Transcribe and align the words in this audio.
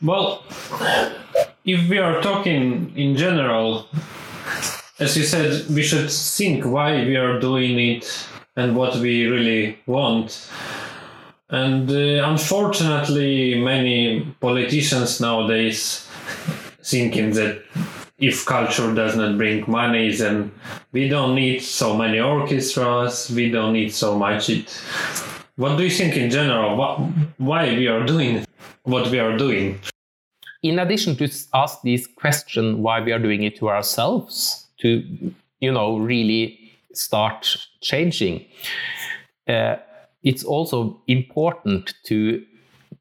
Well, 0.00 0.44
if 1.64 1.88
we 1.88 1.98
are 1.98 2.22
talking 2.22 2.96
in 2.96 3.16
general, 3.16 3.88
as 5.00 5.16
you 5.16 5.24
said, 5.24 5.68
we 5.70 5.82
should 5.82 6.08
think 6.10 6.64
why 6.64 7.04
we 7.04 7.16
are 7.16 7.40
doing 7.40 7.78
it 7.80 8.28
and 8.54 8.76
what 8.76 8.94
we 8.96 9.26
really 9.26 9.78
want. 9.86 10.48
And 11.50 11.90
uh, 11.90 12.28
unfortunately, 12.28 13.60
many 13.60 14.20
politicians 14.40 15.20
nowadays 15.20 16.06
thinking 16.84 17.32
that 17.32 17.64
if 18.18 18.46
culture 18.46 18.94
does 18.94 19.16
not 19.16 19.36
bring 19.36 19.64
money, 19.68 20.14
then 20.14 20.52
we 20.92 21.08
don't 21.08 21.34
need 21.34 21.60
so 21.60 21.96
many 21.96 22.20
orchestras, 22.20 23.30
we 23.30 23.50
don't 23.50 23.72
need 23.72 23.92
so 23.92 24.16
much 24.16 24.48
it. 24.48 24.70
What 25.56 25.76
do 25.76 25.82
you 25.82 25.90
think 25.90 26.16
in 26.16 26.30
general? 26.30 26.76
What, 26.76 26.98
why 27.38 27.74
we 27.74 27.88
are 27.88 28.06
doing 28.06 28.44
what 28.88 29.10
we 29.10 29.18
are 29.18 29.36
doing? 29.36 29.78
In 30.62 30.78
addition 30.78 31.14
to 31.16 31.30
ask 31.54 31.82
this 31.82 32.06
question, 32.06 32.82
why 32.82 33.00
we 33.00 33.12
are 33.12 33.18
doing 33.18 33.42
it 33.42 33.56
to 33.56 33.68
ourselves, 33.68 34.66
to 34.80 34.88
you 35.60 35.72
know 35.72 35.98
really 35.98 36.58
start 36.92 37.56
changing. 37.80 38.44
Uh, 39.46 39.76
it's 40.22 40.44
also 40.44 41.00
important 41.06 41.94
to 42.04 42.44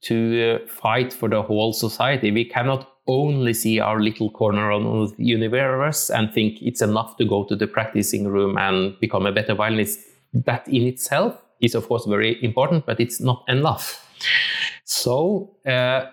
to 0.02 0.62
uh, 0.64 0.68
fight 0.68 1.12
for 1.12 1.30
the 1.30 1.42
whole 1.42 1.74
society. 1.74 2.32
We 2.32 2.46
cannot 2.46 2.88
only 3.08 3.54
see 3.54 3.80
our 3.80 4.00
little 4.00 4.30
corner 4.30 4.72
of 4.72 5.16
the 5.16 5.24
universe 5.24 6.10
and 6.10 6.32
think 6.32 6.62
it's 6.62 6.82
enough 6.82 7.18
to 7.18 7.26
go 7.26 7.46
to 7.46 7.56
the 7.56 7.66
practicing 7.66 8.28
room 8.28 8.58
and 8.58 9.00
become 9.00 9.26
a 9.26 9.32
better 9.32 9.56
violinist. 9.56 10.00
That 10.34 10.68
in 10.68 10.84
itself 10.84 11.42
is, 11.62 11.74
of 11.74 11.88
course, 11.88 12.06
very 12.06 12.44
important, 12.44 12.86
but 12.86 13.00
it's 13.00 13.20
not 13.20 13.44
enough. 13.48 14.04
So, 14.88 15.58
uh, 15.66 16.06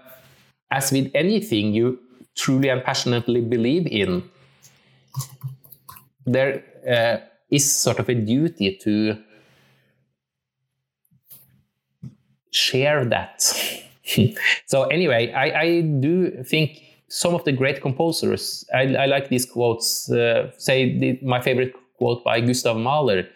as 0.73 0.91
with 0.91 1.13
anything 1.15 1.75
you 1.75 2.01
truly 2.35 2.69
and 2.71 2.83
passionately 2.83 3.41
believe 3.41 3.87
in, 3.87 4.29
there 6.27 6.65
uh, 6.89 7.25
is 7.51 7.65
sort 7.65 8.01
of 8.01 8.09
a 8.09 8.15
duty 8.15 8.77
to 8.83 9.17
share 12.51 13.05
that. 13.05 13.43
so 14.67 14.83
anyway, 14.85 15.33
I, 15.33 15.61
I, 15.61 15.81
do 15.83 16.43
think 16.43 16.83
some 17.07 17.33
of 17.37 17.45
the 17.45 17.53
great 17.53 17.81
composers, 17.81 18.69
I, 18.75 18.97
I 18.97 19.07
like 19.07 19.29
these 19.29 19.47
quotes. 19.47 20.11
Uh, 20.11 20.51
say 20.59 20.99
the, 20.99 21.21
my 21.23 21.41
favorite 21.41 21.75
quote 21.97 22.25
by 22.25 22.41
Gustav 22.41 22.77
Mahler. 22.77 23.29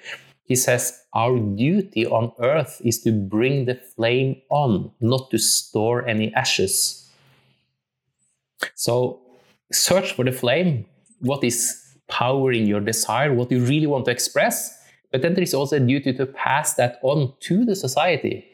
He 0.48 0.56
says, 0.56 0.92
"Our 1.14 1.38
duty 1.38 2.06
on 2.06 2.32
earth 2.40 2.80
is 2.84 3.02
to 3.04 3.12
bring 3.12 3.66
the 3.66 3.76
flame 3.76 4.40
on, 4.50 4.90
not 5.00 5.30
to 5.30 5.38
store 5.38 6.08
any 6.08 6.32
ashes." 6.34 7.04
So 8.74 9.20
search 9.70 10.12
for 10.12 10.24
the 10.24 10.32
flame. 10.32 10.86
What 11.20 11.44
is 11.44 11.84
powering 12.08 12.66
your 12.66 12.80
desire, 12.80 13.34
what 13.34 13.52
you 13.52 13.60
really 13.60 13.86
want 13.86 14.06
to 14.06 14.10
express? 14.10 14.74
But 15.12 15.22
then 15.22 15.34
there 15.34 15.42
is 15.42 15.54
also 15.54 15.76
a 15.76 15.80
duty 15.80 16.12
to 16.14 16.26
pass 16.26 16.74
that 16.74 16.98
on 17.02 17.34
to 17.40 17.64
the 17.64 17.76
society 17.76 18.44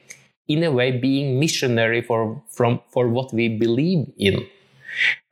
in 0.48 0.62
a 0.62 0.70
way 0.70 0.90
being 0.90 1.40
missionary 1.40 2.02
for 2.02 2.42
from 2.48 2.80
for 2.88 3.08
what 3.08 3.32
we 3.32 3.48
believe 3.48 4.06
in 4.18 4.46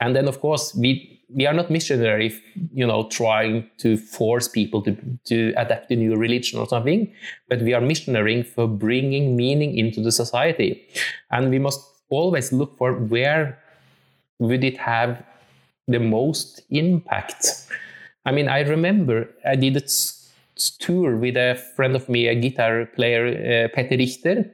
and 0.01 0.17
then 0.17 0.27
of 0.27 0.41
course 0.41 0.75
we 0.75 1.12
we 1.35 1.47
are 1.47 1.53
not 1.53 1.71
missionary 1.71 2.35
you 2.73 2.87
know 2.87 3.09
trying 3.09 3.69
to 3.79 3.97
force 3.97 4.49
people 4.49 4.83
to 4.83 4.97
to 5.25 5.53
adapt 5.57 5.89
to 5.89 5.97
new 5.97 6.15
religion 6.17 6.59
or 6.59 6.67
something 6.67 7.13
but 7.49 7.61
we 7.61 7.75
are 7.75 7.81
missionary 7.81 8.43
for 8.43 8.67
bringing 8.67 9.37
meaning 9.37 9.77
into 9.77 10.01
the 10.01 10.13
society. 10.13 10.87
And 11.31 11.51
we 11.51 11.59
must 11.59 11.81
always 12.09 12.53
look 12.53 12.77
for 12.77 12.95
where 12.95 13.59
would 14.39 14.65
it 14.65 14.77
have 14.79 15.23
the 15.89 15.99
most 15.99 16.63
impact. 16.71 17.47
I 18.25 18.33
mean 18.33 18.49
i 18.49 18.61
remember 18.61 19.29
i 19.45 19.57
did 19.57 19.77
a 19.77 19.83
tour 20.79 21.17
with 21.17 21.37
a 21.37 21.61
friend 21.77 21.97
of 21.97 22.09
me 22.09 22.29
a 22.29 22.35
guitar 22.35 22.87
player 22.95 23.25
uh, 23.27 23.75
peter 23.75 23.97
richter 23.97 24.51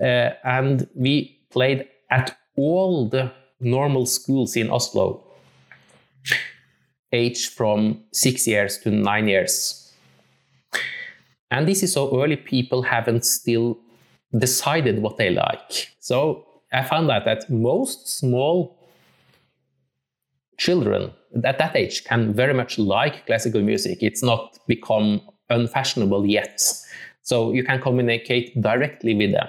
uh, 0.00 0.30
and 0.44 0.88
we 0.94 1.38
played 1.50 1.88
at 2.10 2.36
all 2.56 3.08
the 3.08 3.30
normal 3.60 4.06
schools 4.06 4.56
in 4.56 4.70
Oslo, 4.70 5.24
age 7.12 7.48
from 7.48 8.02
six 8.12 8.46
years 8.46 8.78
to 8.78 8.90
nine 8.90 9.28
years. 9.28 9.92
And 11.50 11.68
this 11.68 11.82
is 11.82 11.92
so 11.92 12.22
early 12.22 12.36
people 12.36 12.82
haven't 12.82 13.24
still 13.24 13.78
decided 14.38 15.02
what 15.02 15.18
they 15.18 15.30
like. 15.30 15.90
So 16.00 16.46
I 16.72 16.82
found 16.82 17.10
out 17.10 17.26
that 17.26 17.50
most 17.50 18.08
small 18.08 18.78
children 20.56 21.12
at 21.44 21.58
that 21.58 21.76
age 21.76 22.04
can 22.04 22.32
very 22.32 22.54
much 22.54 22.78
like 22.78 23.26
classical 23.26 23.60
music. 23.60 24.02
It's 24.02 24.22
not 24.22 24.58
become 24.66 25.20
unfashionable 25.50 26.26
yet. 26.26 26.62
So 27.22 27.52
you 27.52 27.64
can 27.64 27.80
communicate 27.80 28.60
directly 28.60 29.14
with 29.14 29.32
them. 29.32 29.48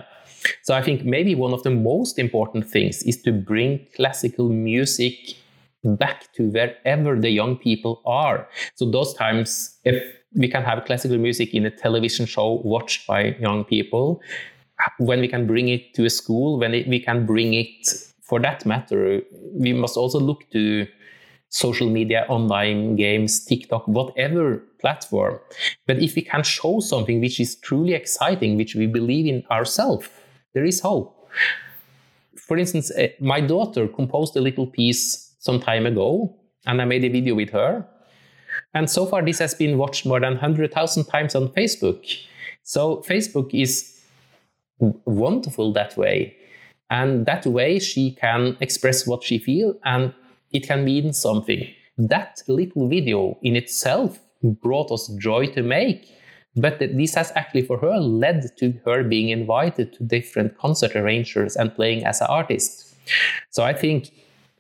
So 0.64 0.74
I 0.76 0.82
think 0.82 1.06
maybe 1.06 1.36
one 1.36 1.54
of 1.54 1.64
the 1.64 1.70
most 1.70 2.20
important 2.20 2.70
things 2.70 3.04
is 3.04 3.22
to 3.22 3.32
bring 3.32 3.88
classical 3.96 4.50
music 4.50 5.36
back 5.84 6.32
to 6.34 6.50
wherever 6.50 7.20
the 7.20 7.30
young 7.30 7.58
people 7.58 8.02
are. 8.06 8.48
So 8.76 8.90
those 8.90 9.14
times, 9.14 9.78
if 9.84 10.02
we 10.36 10.48
can 10.48 10.64
have 10.64 10.86
classical 10.86 11.18
music 11.18 11.54
in 11.54 11.66
a 11.66 11.72
television 11.72 12.26
show 12.26 12.62
watched 12.64 13.08
by 13.08 13.36
young 13.40 13.64
people, 13.66 14.22
when 14.98 15.20
we 15.20 15.28
can 15.28 15.46
bring 15.48 15.70
it 15.70 15.94
to 15.96 16.06
a 16.06 16.10
school, 16.10 16.60
when 16.60 16.74
it, 16.74 16.88
we 16.88 17.00
can 17.00 17.26
bring 17.26 17.54
it, 17.54 17.88
for 18.22 18.40
that 18.40 18.66
matter, 18.66 19.22
we 19.54 19.74
must 19.74 19.98
also 19.98 20.20
look 20.20 20.50
to 20.52 20.88
social 21.50 21.90
media, 21.90 22.26
online 22.30 22.96
games, 22.96 23.46
TikTok, 23.46 23.88
whatever 23.88 24.64
platform. 24.82 25.40
But 25.86 26.02
if 26.02 26.16
we 26.16 26.24
can 26.24 26.42
show 26.44 26.80
something 26.80 27.22
which 27.22 27.40
is 27.40 27.56
truly 27.56 27.94
exciting, 27.94 28.58
which 28.58 28.74
we 28.74 28.88
believe 28.88 29.28
in 29.28 29.44
ourselves, 29.52 30.10
there 30.54 30.66
is 30.66 30.80
hope. 30.80 31.30
For 32.36 32.58
instance, 32.58 32.92
eh, 32.96 33.10
my 33.20 33.40
daughter 33.40 33.88
composed 33.88 34.36
a 34.36 34.42
little 34.42 34.66
piece 34.66 35.33
some 35.44 35.60
time 35.60 35.86
ago, 35.86 36.34
and 36.66 36.82
I 36.82 36.86
made 36.86 37.04
a 37.04 37.10
video 37.10 37.36
with 37.36 37.50
her. 37.50 37.86
And 38.74 38.90
so 38.90 39.06
far, 39.06 39.22
this 39.22 39.40
has 39.40 39.54
been 39.54 39.78
watched 39.78 40.06
more 40.06 40.22
than 40.22 40.34
100,000 40.34 41.04
times 41.04 41.36
on 41.36 41.50
Facebook. 41.50 42.00
So, 42.64 43.04
Facebook 43.06 43.50
is 43.54 44.02
wonderful 44.80 45.74
that 45.74 45.98
way. 45.98 46.38
And 46.90 47.26
that 47.26 47.46
way, 47.46 47.80
she 47.80 48.12
can 48.12 48.56
express 48.62 49.06
what 49.06 49.22
she 49.24 49.38
feels 49.38 49.76
and 49.84 50.14
it 50.54 50.66
can 50.66 50.86
mean 50.86 51.12
something. 51.12 51.68
That 51.98 52.42
little 52.48 52.88
video 52.88 53.38
in 53.42 53.58
itself 53.58 54.20
brought 54.44 54.92
us 54.92 55.10
joy 55.20 55.48
to 55.48 55.62
make. 55.62 56.08
But 56.56 56.80
this 56.80 57.16
has 57.16 57.34
actually 57.36 57.64
for 57.64 57.80
her 57.80 57.98
led 57.98 58.46
to 58.60 58.80
her 58.86 59.04
being 59.04 59.30
invited 59.30 59.92
to 59.94 60.04
different 60.04 60.58
concert 60.58 60.96
arrangers 60.96 61.58
and 61.58 61.76
playing 61.76 62.06
as 62.06 62.22
an 62.22 62.28
artist. 62.30 62.96
So 63.50 63.64
I 63.64 63.74
think 63.74 64.12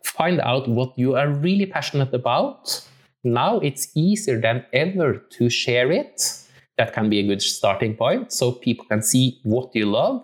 find 0.03 0.39
out 0.41 0.67
what 0.67 0.97
you 0.97 1.15
are 1.15 1.29
really 1.29 1.65
passionate 1.65 2.13
about. 2.13 2.85
Now 3.23 3.59
it's 3.59 3.87
easier 3.95 4.39
than 4.39 4.65
ever 4.73 5.17
to 5.37 5.49
share 5.49 5.91
it. 5.91 6.39
That 6.77 6.93
can 6.93 7.09
be 7.09 7.19
a 7.19 7.23
good 7.23 7.41
starting 7.41 7.95
point 7.95 8.31
so 8.31 8.51
people 8.51 8.85
can 8.85 9.01
see 9.01 9.39
what 9.43 9.75
you 9.75 9.85
love. 9.85 10.23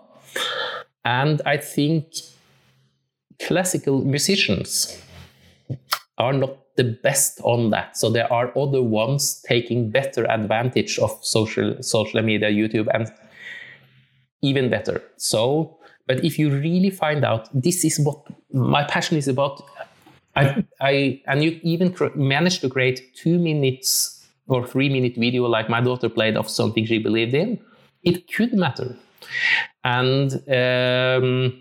And 1.04 1.40
I 1.46 1.56
think 1.56 2.12
classical 3.40 4.04
musicians 4.04 5.00
are 6.18 6.32
not 6.32 6.56
the 6.76 6.84
best 6.84 7.40
on 7.42 7.70
that. 7.70 7.96
So 7.96 8.10
there 8.10 8.30
are 8.32 8.56
other 8.56 8.82
ones 8.82 9.42
taking 9.46 9.90
better 9.90 10.30
advantage 10.30 10.98
of 10.98 11.10
social 11.22 11.82
social 11.82 12.22
media, 12.22 12.50
YouTube, 12.50 12.88
and 12.92 13.10
even 14.42 14.70
better. 14.70 15.02
So, 15.16 15.78
but 16.06 16.24
if 16.24 16.38
you 16.38 16.50
really 16.50 16.90
find 16.90 17.24
out 17.24 17.48
this 17.54 17.84
is 17.84 18.00
what 18.00 18.18
my 18.52 18.84
passion 18.84 19.16
is 19.16 19.28
about, 19.28 19.62
I, 20.36 20.64
I 20.80 21.22
and 21.26 21.42
you 21.42 21.60
even 21.62 21.94
manage 22.14 22.60
to 22.60 22.68
create 22.68 23.14
two 23.14 23.38
minutes 23.38 24.26
or 24.46 24.66
three 24.66 24.88
minute 24.88 25.14
video 25.16 25.44
like 25.46 25.68
my 25.68 25.80
daughter 25.80 26.08
played 26.08 26.36
of 26.36 26.48
something 26.48 26.84
she 26.84 26.98
believed 26.98 27.34
in, 27.34 27.60
it 28.02 28.32
could 28.32 28.52
matter. 28.54 28.96
And 29.84 30.32
um, 30.48 31.58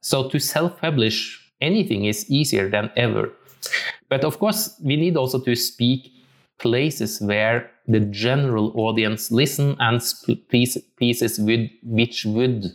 so 0.00 0.28
to 0.28 0.38
self 0.38 0.80
publish 0.80 1.44
anything 1.60 2.04
is 2.04 2.30
easier 2.30 2.68
than 2.68 2.90
ever. 2.96 3.32
But 4.08 4.24
of 4.24 4.38
course, 4.38 4.78
we 4.82 4.96
need 4.96 5.16
also 5.16 5.40
to 5.40 5.54
speak 5.54 6.12
places 6.58 7.20
where 7.20 7.70
the 7.86 8.00
general 8.00 8.72
audience 8.78 9.30
listen 9.30 9.76
and 9.78 10.00
pieces 10.48 11.38
with, 11.38 11.70
which 11.82 12.24
would 12.24 12.66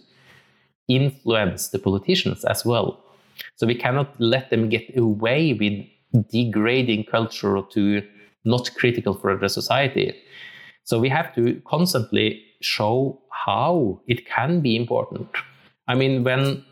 influence 0.87 1.69
the 1.69 1.79
politicians 1.79 2.43
as 2.45 2.65
well. 2.65 3.03
So 3.55 3.67
we 3.67 3.75
cannot 3.75 4.19
let 4.19 4.49
them 4.49 4.69
get 4.69 4.97
away 4.97 5.53
with 5.53 6.27
degrading 6.29 7.05
culture 7.05 7.61
to 7.71 8.03
not 8.45 8.69
critical 8.75 9.13
for 9.13 9.35
the 9.37 9.49
society. 9.49 10.15
So 10.83 10.99
we 10.99 11.09
have 11.09 11.33
to 11.35 11.61
constantly 11.65 12.43
show 12.61 13.21
how 13.31 14.01
it 14.07 14.25
can 14.25 14.61
be 14.61 14.75
important. 14.75 15.27
I 15.87 15.95
mean, 15.95 16.23
when 16.23 16.63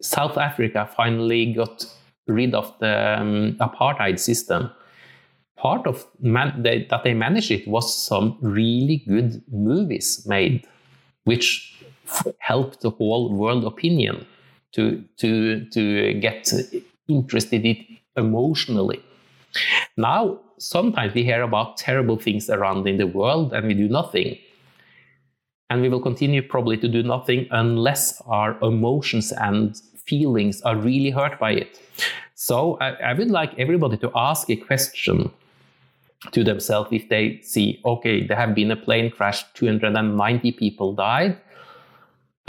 South 0.00 0.38
Africa 0.38 0.88
finally 0.96 1.52
got 1.52 1.84
rid 2.26 2.54
of 2.54 2.72
the 2.78 3.20
um, 3.20 3.56
apartheid 3.60 4.18
system, 4.18 4.70
part 5.56 5.86
of 5.86 6.06
man- 6.20 6.62
they, 6.62 6.86
that 6.90 7.04
they 7.04 7.12
managed 7.12 7.50
it 7.50 7.66
was 7.68 7.94
some 7.94 8.38
really 8.40 9.02
good 9.06 9.42
movies 9.50 10.24
made, 10.26 10.66
which 11.24 11.79
helped 12.38 12.80
the 12.80 12.90
whole 12.90 13.32
world 13.32 13.64
opinion 13.64 14.26
to 14.72 15.02
to 15.16 15.64
to 15.66 16.14
get 16.14 16.52
interested 17.08 17.64
in 17.64 17.76
it 17.76 17.86
emotionally. 18.16 19.02
Now, 19.96 20.40
sometimes 20.58 21.14
we 21.14 21.24
hear 21.24 21.42
about 21.42 21.76
terrible 21.76 22.16
things 22.16 22.48
around 22.50 22.86
in 22.86 22.98
the 22.98 23.06
world 23.06 23.52
and 23.52 23.66
we 23.66 23.74
do 23.74 23.88
nothing. 23.88 24.38
And 25.68 25.82
we 25.82 25.88
will 25.88 26.00
continue 26.00 26.42
probably 26.42 26.76
to 26.78 26.88
do 26.88 27.02
nothing 27.02 27.46
unless 27.50 28.20
our 28.26 28.58
emotions 28.60 29.32
and 29.32 29.76
feelings 30.04 30.60
are 30.62 30.76
really 30.76 31.10
hurt 31.10 31.38
by 31.38 31.52
it. 31.52 31.80
So 32.34 32.76
I, 32.80 33.10
I 33.10 33.12
would 33.14 33.30
like 33.30 33.56
everybody 33.58 33.96
to 33.98 34.10
ask 34.14 34.50
a 34.50 34.56
question 34.56 35.30
to 36.32 36.44
themselves 36.44 36.88
if 36.92 37.08
they 37.08 37.40
see, 37.42 37.80
okay, 37.84 38.26
there 38.26 38.36
have 38.36 38.54
been 38.54 38.70
a 38.70 38.76
plane 38.76 39.10
crash, 39.10 39.44
290 39.54 40.52
people 40.52 40.94
died. 40.94 41.38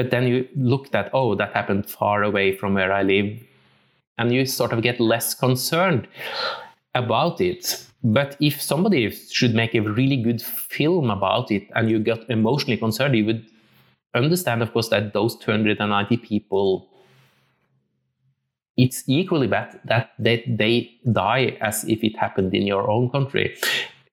But 0.01 0.09
then 0.09 0.25
you 0.25 0.47
looked 0.55 0.95
at, 0.95 1.11
oh, 1.13 1.35
that 1.35 1.53
happened 1.53 1.87
far 1.87 2.23
away 2.23 2.57
from 2.57 2.73
where 2.73 2.91
I 2.91 3.03
live. 3.03 3.39
And 4.17 4.33
you 4.33 4.47
sort 4.47 4.73
of 4.73 4.81
get 4.81 4.99
less 4.99 5.35
concerned 5.35 6.07
about 6.95 7.39
it. 7.39 7.85
But 8.03 8.35
if 8.39 8.59
somebody 8.59 9.11
should 9.11 9.53
make 9.53 9.75
a 9.75 9.81
really 9.81 10.17
good 10.17 10.41
film 10.41 11.11
about 11.11 11.51
it 11.51 11.67
and 11.75 11.87
you 11.87 11.99
got 11.99 12.27
emotionally 12.31 12.77
concerned, 12.77 13.15
you 13.15 13.25
would 13.27 13.45
understand, 14.15 14.63
of 14.63 14.73
course, 14.73 14.89
that 14.89 15.13
those 15.13 15.35
290 15.35 16.17
people, 16.17 16.89
it's 18.75 19.03
equally 19.05 19.45
bad 19.45 19.79
that 19.85 20.13
they, 20.17 20.43
they 20.47 20.97
die 21.11 21.59
as 21.61 21.83
if 21.83 22.03
it 22.03 22.17
happened 22.17 22.55
in 22.55 22.65
your 22.65 22.89
own 22.89 23.11
country. 23.11 23.55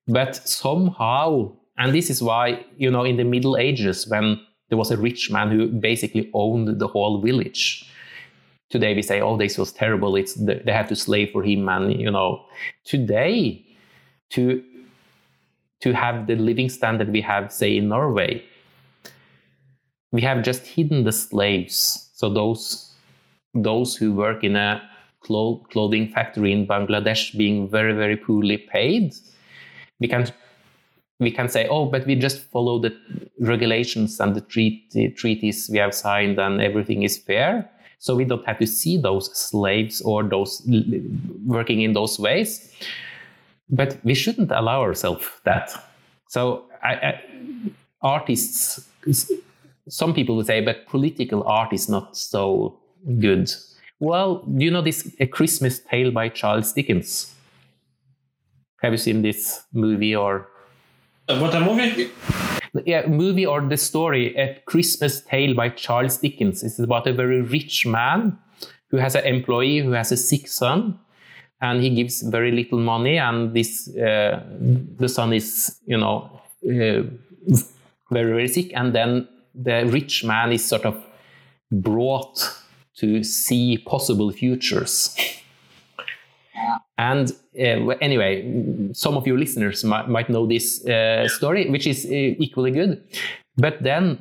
But 0.07 0.37
somehow, 0.37 1.53
and 1.79 1.95
this 1.95 2.11
is 2.11 2.23
why, 2.23 2.67
you 2.77 2.91
know, 2.91 3.05
in 3.05 3.17
the 3.17 3.25
Middle 3.25 3.57
Ages, 3.57 4.07
when 4.07 4.39
there 4.69 4.79
was 4.79 4.91
a 4.91 4.97
rich 4.97 5.31
man 5.31 5.51
who 5.51 5.69
basically 5.69 6.31
owned 6.35 6.79
the 6.79 6.89
whole 6.89 7.21
village, 7.21 7.91
today 8.71 8.95
we 8.95 9.03
say, 9.03 9.21
oh, 9.21 9.37
this 9.37 9.57
was 9.59 9.73
terrible. 9.73 10.17
It's 10.17 10.35
they 10.35 10.73
had 10.73 10.89
to 10.89 10.97
slave 10.97 11.31
for 11.33 11.43
him, 11.43 11.69
and 11.69 12.01
you 12.01 12.11
know, 12.11 12.45
today 12.85 13.65
to 14.31 14.63
to 15.81 15.93
have 15.93 16.27
the 16.27 16.35
living 16.35 16.69
standard 16.69 17.11
we 17.11 17.21
have, 17.21 17.53
say 17.53 17.77
in 17.77 17.89
Norway, 17.89 18.43
we 20.11 20.21
have 20.23 20.43
just 20.43 20.67
hidden 20.67 21.05
the 21.05 21.13
slaves. 21.13 22.11
So 22.15 22.29
those 22.29 22.93
those 23.55 23.97
who 23.97 24.13
work 24.13 24.45
in 24.45 24.57
a 24.57 24.83
clothing 25.21 26.09
factory 26.09 26.53
in 26.53 26.67
Bangladesh 26.67 27.37
being 27.37 27.69
very 27.69 27.93
very 27.93 28.17
poorly 28.17 28.59
paid, 28.59 29.15
we 30.01 30.09
can 30.09 30.27
we 31.21 31.31
can 31.31 31.49
say, 31.49 31.67
oh, 31.69 31.87
but 31.87 32.07
we 32.07 32.15
just 32.15 32.39
follow 32.39 32.79
the 32.79 32.97
regulations 33.41 34.21
and 34.21 34.35
the 34.37 34.41
treaty, 34.41 35.11
treaties 35.11 35.69
we 35.71 35.79
have 35.79 35.95
signed, 35.95 36.39
and 36.39 36.61
everything 36.61 37.03
is 37.03 37.19
fair. 37.19 37.69
So 37.99 38.15
we 38.15 38.25
don't 38.25 38.47
have 38.47 38.59
to 38.61 38.67
see 38.67 38.97
those 38.97 39.37
slaves 39.37 40.01
or 40.03 40.23
those 40.23 40.63
working 41.45 41.83
in 41.83 41.93
those 41.93 42.19
ways. 42.19 42.73
But 43.69 43.99
we 44.05 44.15
shouldn't 44.15 44.53
allow 44.53 44.81
ourselves 44.81 45.27
that. 45.45 45.73
So 46.29 46.67
I, 46.85 46.95
I, 46.95 47.23
artists, 48.01 48.89
some 49.89 50.15
people 50.15 50.37
would 50.37 50.47
say, 50.47 50.61
but 50.61 50.87
political 50.87 51.43
art 51.43 51.73
is 51.73 51.89
not 51.89 52.17
so 52.17 52.79
good. 53.19 53.51
Well, 53.99 54.45
do 54.45 54.65
you 54.65 54.71
know 54.71 54.83
this 54.83 55.13
A 55.19 55.27
Christmas 55.27 55.81
Tale 55.81 56.13
by 56.13 56.29
Charles 56.29 56.73
Dickens? 56.73 57.35
Have 58.83 58.93
you 58.93 58.99
seen 58.99 59.23
this 59.23 59.63
movie 59.73 60.15
or? 60.15 60.49
What 61.29 61.55
a 61.55 61.61
movie? 61.61 62.11
yeah, 62.87 63.07
movie 63.07 63.45
or 63.45 63.61
the 63.61 63.77
story, 63.77 64.35
A 64.37 64.61
Christmas 64.65 65.21
Tale 65.21 65.55
by 65.55 65.69
Charles 65.69 66.17
Dickens. 66.17 66.63
It's 66.63 66.79
about 66.79 67.07
a 67.07 67.13
very 67.13 67.43
rich 67.43 67.85
man 67.87 68.39
who 68.91 68.97
has 68.97 69.15
an 69.15 69.25
employee 69.27 69.81
who 69.81 69.93
has 69.93 70.11
a 70.11 70.17
sick 70.17 70.49
son, 70.49 70.99
and 71.61 71.83
he 71.83 71.91
gives 71.91 72.23
very 72.23 72.51
little 72.51 72.79
money, 72.79 73.19
and 73.19 73.55
this 73.55 73.95
uh, 73.97 74.43
the 74.97 75.09
son 75.09 75.35
is, 75.35 75.79
you 75.87 75.99
know, 75.99 76.31
uh, 76.65 77.03
very 78.11 78.33
very 78.33 78.49
sick, 78.49 78.73
and 78.75 78.95
then 78.95 79.29
the 79.55 79.85
rich 79.87 80.25
man 80.25 80.51
is 80.53 80.67
sort 80.67 80.87
of 80.87 80.97
brought 81.71 82.41
to 82.97 83.23
see 83.23 83.77
possible 83.77 84.33
futures. 84.33 85.15
And 86.99 87.31
uh, 87.57 87.95
anyway, 88.01 88.91
some 88.93 89.17
of 89.17 89.27
your 89.27 89.39
listeners 89.39 89.85
might, 89.85 90.09
might 90.09 90.29
know 90.29 90.47
this 90.47 90.85
uh, 90.85 91.29
story, 91.29 91.71
which 91.71 91.87
is 91.87 92.05
uh, 92.05 92.09
equally 92.11 92.73
good. 92.73 93.03
But 93.57 93.83
then 93.83 94.19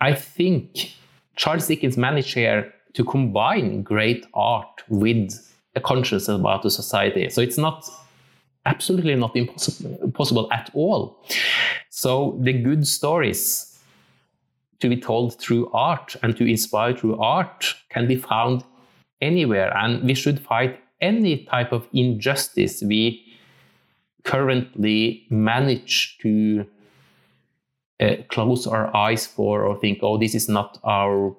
I 0.00 0.14
think 0.14 0.92
Charles 1.36 1.66
Dickens 1.66 1.96
managed 1.96 2.34
here 2.34 2.72
to 2.94 3.04
combine 3.04 3.82
great 3.82 4.26
art 4.32 4.82
with 4.88 5.32
a 5.74 5.80
consciousness 5.80 6.28
about 6.28 6.62
the 6.62 6.70
society. 6.70 7.28
So 7.30 7.40
it's 7.40 7.58
not 7.58 7.88
absolutely 8.66 9.14
not 9.16 9.34
impossible 9.34 10.12
possible 10.12 10.48
at 10.52 10.70
all. 10.74 11.16
So 11.88 12.38
the 12.40 12.52
good 12.52 12.86
stories 12.86 13.78
to 14.80 14.88
be 14.88 14.96
told 14.96 15.38
through 15.40 15.70
art 15.72 16.16
and 16.22 16.36
to 16.36 16.44
inspire 16.44 16.94
through 16.96 17.18
art 17.18 17.74
can 17.88 18.06
be 18.06 18.16
found 18.16 18.64
anywhere, 19.20 19.76
and 19.76 20.02
we 20.04 20.14
should 20.14 20.40
fight 20.40 20.80
any 21.00 21.44
type 21.44 21.72
of 21.72 21.86
injustice 21.92 22.82
we 22.82 23.24
currently 24.24 25.26
manage 25.30 26.18
to 26.18 26.66
uh, 28.00 28.16
close 28.28 28.66
our 28.66 28.94
eyes 28.94 29.26
for 29.26 29.64
or 29.64 29.76
think, 29.78 29.98
oh, 30.02 30.18
this 30.18 30.34
is 30.34 30.48
not 30.48 30.78
our 30.84 31.34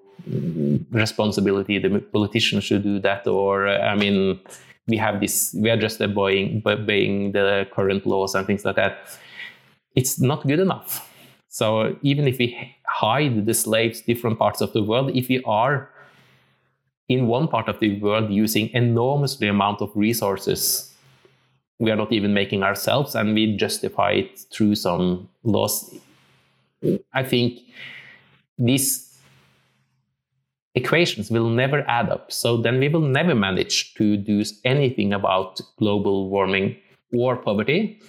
responsibility, 0.92 1.80
the 1.80 2.00
politicians 2.00 2.64
should 2.64 2.84
do 2.84 3.00
that, 3.00 3.26
or 3.28 3.68
uh, 3.68 3.80
I 3.80 3.96
mean, 3.96 4.40
we 4.88 4.98
have 4.98 5.20
this, 5.20 5.56
we 5.60 5.70
are 5.70 5.78
just 5.78 6.02
obeying, 6.02 6.62
obeying 6.66 7.32
the 7.32 7.68
current 7.72 8.06
laws 8.06 8.36
and 8.36 8.46
things 8.46 8.66
like 8.66 8.76
that. 8.76 9.00
It's 9.96 10.20
not 10.20 10.48
good 10.48 10.60
enough. 10.60 11.08
So 11.48 11.98
even 12.02 12.28
if 12.28 12.38
we 12.38 12.76
hide 12.86 13.46
the 13.46 13.54
slaves 13.54 14.02
different 14.02 14.40
parts 14.40 14.62
of 14.62 14.74
the 14.74 14.84
world, 14.84 15.12
if 15.16 15.28
we 15.28 15.42
are 15.44 15.90
in 17.12 17.28
one 17.28 17.48
part 17.48 17.68
of 17.68 17.80
the 17.80 18.00
world 18.00 18.32
using 18.32 18.70
enormously 18.74 19.48
amount 19.48 19.82
of 19.82 19.92
resources. 19.96 20.94
We 21.80 21.92
are 21.92 21.96
not 21.98 22.14
even 22.14 22.34
making 22.34 22.64
ourselves 22.64 23.16
and 23.16 23.34
we 23.34 23.58
justify 23.58 24.12
it 24.12 24.40
through 24.52 24.76
some 24.76 25.28
laws. 25.44 25.94
I 27.14 27.24
think 27.24 27.60
these 28.58 29.20
equations 30.74 31.30
will 31.30 31.50
never 31.50 31.84
add 31.88 32.10
up. 32.10 32.32
So 32.32 32.56
then 32.56 32.80
we 32.80 32.88
will 32.88 33.02
never 33.02 33.36
manage 33.36 33.94
to 33.96 34.16
do 34.16 34.44
anything 34.64 35.12
about 35.12 35.60
global 35.78 36.30
warming 36.30 36.78
or 37.14 37.36
poverty. 37.36 38.00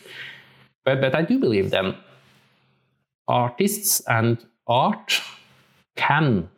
But, 0.85 1.01
but 1.01 1.15
i 1.15 1.23
do 1.23 1.39
believe 1.39 1.71
then 1.71 1.95
artists 3.29 4.01
and 4.09 4.45
art 4.67 5.21
can 5.95 6.49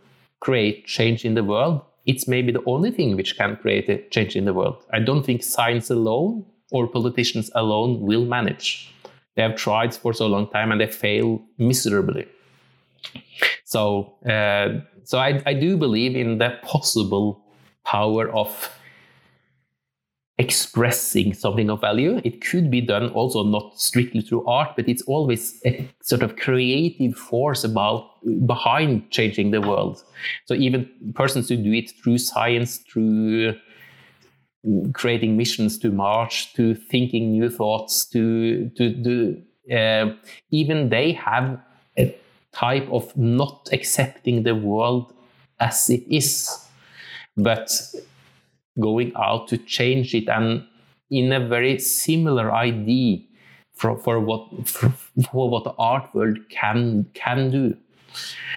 create 0.40 0.86
change 0.86 1.26
in 1.26 1.34
the 1.34 1.44
world 1.44 1.82
it's 2.06 2.28
maybe 2.28 2.52
the 2.52 2.62
only 2.66 2.90
thing 2.90 3.16
which 3.16 3.36
can 3.36 3.56
create 3.56 3.88
a 3.88 3.98
change 4.08 4.36
in 4.36 4.44
the 4.44 4.52
world. 4.52 4.84
I 4.92 4.98
don't 4.98 5.24
think 5.24 5.42
science 5.42 5.90
alone 5.90 6.44
or 6.70 6.86
politicians 6.86 7.50
alone 7.54 8.00
will 8.00 8.24
manage. 8.24 8.92
They 9.34 9.42
have 9.42 9.56
tried 9.56 9.94
for 9.94 10.12
so 10.12 10.26
long 10.26 10.48
time 10.50 10.70
and 10.70 10.80
they 10.80 10.86
fail 10.86 11.42
miserably. 11.58 12.26
So, 13.64 14.14
uh, 14.28 14.80
so 15.04 15.18
I, 15.18 15.42
I 15.46 15.54
do 15.54 15.76
believe 15.76 16.14
in 16.14 16.38
the 16.38 16.58
possible 16.62 17.42
power 17.84 18.28
of 18.30 18.70
expressing 20.38 21.32
something 21.32 21.70
of 21.70 21.80
value. 21.80 22.20
It 22.24 22.40
could 22.40 22.70
be 22.70 22.80
done 22.80 23.08
also 23.10 23.44
not 23.44 23.78
strictly 23.78 24.20
through 24.20 24.44
art, 24.46 24.70
but 24.76 24.88
it's 24.88 25.02
always 25.02 25.60
a 25.64 25.88
sort 26.02 26.22
of 26.22 26.36
creative 26.36 27.16
force 27.16 27.62
about 27.62 28.10
behind 28.46 29.10
changing 29.10 29.52
the 29.52 29.60
world. 29.60 30.02
So 30.46 30.54
even 30.54 30.90
persons 31.14 31.48
who 31.48 31.56
do 31.56 31.72
it 31.72 31.92
through 32.02 32.18
science, 32.18 32.78
through 32.78 33.54
creating 34.92 35.36
missions 35.36 35.78
to 35.78 35.90
Mars, 35.90 36.48
to 36.56 36.74
thinking 36.74 37.30
new 37.30 37.48
thoughts, 37.48 38.04
to 38.06 38.70
to 38.70 38.88
do 38.90 39.42
uh, 39.72 40.14
even 40.50 40.88
they 40.88 41.12
have 41.12 41.60
a 41.98 42.16
type 42.52 42.88
of 42.90 43.16
not 43.16 43.68
accepting 43.72 44.42
the 44.42 44.54
world 44.54 45.12
as 45.60 45.90
it 45.90 46.02
is, 46.08 46.58
but 47.36 47.70
going 48.80 49.12
out 49.16 49.48
to 49.48 49.58
change 49.58 50.14
it 50.14 50.28
and 50.28 50.66
in 51.10 51.32
a 51.32 51.46
very 51.46 51.78
similar 51.78 52.52
idea 52.52 53.18
for, 53.74 53.96
for 53.98 54.20
what 54.20 54.48
for, 54.66 54.90
for 55.30 55.48
what 55.50 55.64
the 55.64 55.74
art 55.78 56.12
world 56.14 56.38
can 56.48 57.06
can 57.14 57.50
do. 57.50 57.76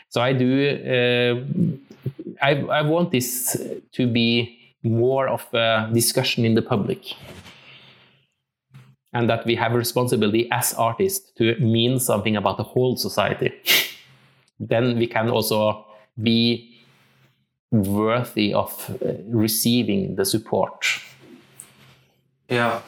So 0.09 0.21
I 0.21 0.33
do 0.33 0.49
uh, 0.95 2.05
I, 2.41 2.61
I 2.61 2.81
want 2.81 3.11
this 3.11 3.57
to 3.93 4.07
be 4.07 4.57
more 4.83 5.27
of 5.27 5.45
a 5.53 5.89
discussion 5.93 6.45
in 6.45 6.55
the 6.55 6.61
public 6.61 7.13
and 9.13 9.29
that 9.29 9.45
we 9.45 9.55
have 9.55 9.73
a 9.73 9.77
responsibility 9.77 10.47
as 10.51 10.73
artists 10.73 11.31
to 11.33 11.55
mean 11.59 11.99
something 11.99 12.35
about 12.35 12.57
the 12.57 12.63
whole 12.63 12.95
society. 12.95 13.51
then 14.59 14.97
we 14.97 15.07
can 15.07 15.29
also 15.29 15.85
be 16.21 16.76
worthy 17.71 18.53
of 18.53 18.89
uh, 18.89 19.13
receiving 19.29 20.15
the 20.15 20.25
support. 20.25 21.01
Yeah, 22.49 22.81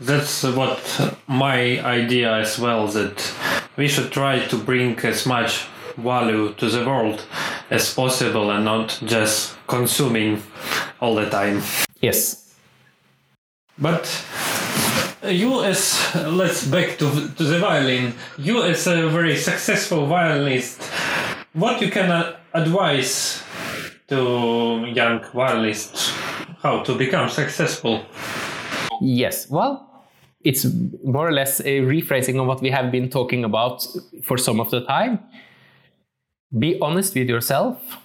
that's 0.00 0.42
what 0.42 1.16
my 1.26 1.80
idea 1.84 2.32
as 2.32 2.58
well. 2.58 2.86
That 2.88 3.32
we 3.76 3.88
should 3.88 4.10
try 4.10 4.40
to 4.46 4.56
bring 4.56 4.98
as 5.00 5.26
much 5.26 5.66
value 5.96 6.54
to 6.54 6.68
the 6.68 6.84
world 6.86 7.24
as 7.70 7.92
possible 7.92 8.50
and 8.50 8.64
not 8.64 8.98
just 9.04 9.56
consuming 9.66 10.42
all 11.00 11.14
the 11.14 11.28
time. 11.28 11.62
Yes. 12.00 12.54
But 13.78 14.24
you 15.22 15.62
as 15.62 16.14
let's 16.14 16.66
back 16.66 16.98
to 16.98 17.28
to 17.36 17.44
the 17.44 17.58
violin. 17.58 18.14
You 18.38 18.62
as 18.62 18.86
a 18.86 19.08
very 19.08 19.36
successful 19.36 20.06
violinist, 20.06 20.82
what 21.52 21.82
you 21.82 21.90
can 21.90 22.10
uh, 22.10 22.36
advise 22.54 23.42
to 24.08 24.86
young 24.94 25.24
violinists 25.32 26.12
how 26.62 26.82
to 26.82 26.94
become 26.94 27.28
successful? 27.28 28.04
Yes. 29.00 29.48
Well, 29.50 30.04
it's 30.44 30.66
more 31.04 31.28
or 31.28 31.32
less 31.32 31.60
a 31.60 31.80
rephrasing 31.80 32.40
of 32.40 32.46
what 32.46 32.62
we 32.62 32.70
have 32.70 32.90
been 32.92 33.10
talking 33.10 33.44
about 33.44 33.86
for 34.22 34.38
some 34.38 34.60
of 34.60 34.70
the 34.70 34.84
time. 34.84 35.18
Be 36.56 36.78
honest 36.80 37.14
with 37.14 37.28
yourself. 37.28 37.98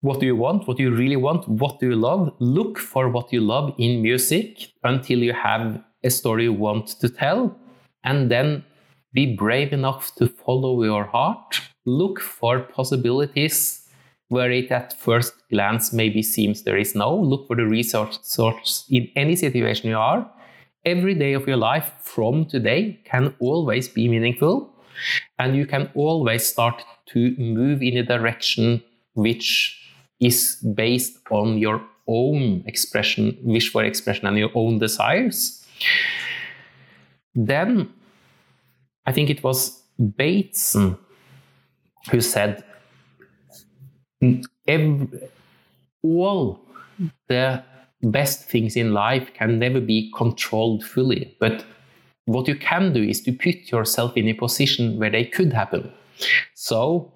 What 0.00 0.20
do 0.20 0.26
you 0.26 0.36
want? 0.36 0.68
What 0.68 0.76
do 0.76 0.82
you 0.82 0.94
really 0.94 1.16
want? 1.16 1.48
What 1.48 1.80
do 1.80 1.86
you 1.86 1.96
love? 1.96 2.34
Look 2.38 2.78
for 2.78 3.08
what 3.08 3.32
you 3.32 3.40
love 3.40 3.74
in 3.78 4.02
music 4.02 4.72
until 4.84 5.20
you 5.20 5.32
have 5.32 5.82
a 6.04 6.10
story 6.10 6.44
you 6.44 6.52
want 6.52 6.88
to 7.00 7.08
tell. 7.08 7.56
And 8.04 8.30
then 8.30 8.64
be 9.12 9.34
brave 9.34 9.72
enough 9.72 10.14
to 10.16 10.28
follow 10.28 10.82
your 10.82 11.04
heart. 11.04 11.60
Look 11.86 12.20
for 12.20 12.60
possibilities 12.60 13.85
where 14.28 14.50
it 14.50 14.70
at 14.70 14.98
first 14.98 15.34
glance 15.50 15.92
maybe 15.92 16.22
seems 16.22 16.62
there 16.62 16.76
is 16.76 16.94
no. 16.94 17.14
Look 17.14 17.46
for 17.46 17.56
the 17.56 17.66
resource 17.66 18.18
source 18.22 18.84
in 18.90 19.08
any 19.16 19.36
situation 19.36 19.88
you 19.88 19.98
are. 19.98 20.28
Every 20.84 21.14
day 21.14 21.32
of 21.32 21.46
your 21.48 21.56
life 21.56 21.92
from 22.00 22.44
today 22.46 23.00
can 23.04 23.34
always 23.40 23.88
be 23.88 24.08
meaningful, 24.08 24.72
and 25.38 25.56
you 25.56 25.66
can 25.66 25.90
always 25.94 26.46
start 26.46 26.82
to 27.06 27.34
move 27.38 27.82
in 27.82 27.96
a 27.96 28.02
direction 28.02 28.82
which 29.14 29.80
is 30.20 30.56
based 30.74 31.18
on 31.30 31.58
your 31.58 31.82
own 32.06 32.62
expression, 32.66 33.36
wish 33.42 33.70
for 33.70 33.84
expression, 33.84 34.26
and 34.26 34.38
your 34.38 34.50
own 34.54 34.78
desires. 34.78 35.66
Then 37.34 37.92
I 39.06 39.12
think 39.12 39.30
it 39.30 39.42
was 39.42 39.82
Bateson 39.98 40.98
who 42.10 42.20
said 42.20 42.64
every, 44.66 45.08
all 46.02 46.60
the 47.28 47.62
best 48.02 48.44
things 48.44 48.76
in 48.76 48.92
life 48.92 49.32
can 49.34 49.58
never 49.58 49.80
be 49.80 50.12
controlled 50.16 50.84
fully. 50.84 51.36
But 51.40 51.64
what 52.26 52.48
you 52.48 52.56
can 52.56 52.92
do 52.92 53.02
is 53.02 53.20
to 53.22 53.32
put 53.32 53.70
yourself 53.70 54.16
in 54.16 54.28
a 54.28 54.32
position 54.34 54.98
where 54.98 55.10
they 55.10 55.24
could 55.24 55.52
happen. 55.52 55.92
So 56.54 57.12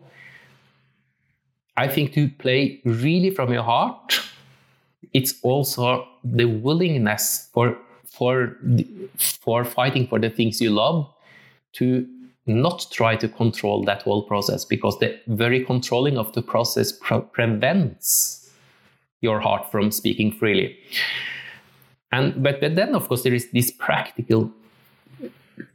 I 1.76 1.88
think 1.88 2.12
to 2.14 2.28
play 2.28 2.80
really 2.85 3.30
from 3.30 3.52
your 3.52 3.62
heart, 3.62 4.21
it's 5.12 5.35
also 5.42 6.07
the 6.23 6.45
willingness 6.45 7.49
for 7.52 7.76
for 8.04 8.57
for 9.19 9.64
fighting 9.64 10.07
for 10.07 10.19
the 10.19 10.30
things 10.30 10.61
you 10.61 10.71
love 10.71 11.09
to 11.73 12.07
not 12.50 12.87
try 12.90 13.16
to 13.16 13.28
control 13.28 13.85
that 13.85 14.02
whole 14.02 14.23
process 14.23 14.64
because 14.64 14.99
the 14.99 15.19
very 15.26 15.64
controlling 15.64 16.19
of 16.19 16.33
the 16.33 16.42
process 16.42 16.92
pre- 16.92 17.21
prevents 17.33 18.50
your 19.21 19.40
heart 19.40 19.71
from 19.71 19.90
speaking 19.90 20.33
freely. 20.33 20.76
And 22.12 22.42
but, 22.42 22.61
but 22.61 22.75
then 22.75 22.95
of 22.95 23.09
course 23.09 23.23
there 23.23 23.35
is 23.35 23.50
this 23.52 23.71
practical 23.71 24.50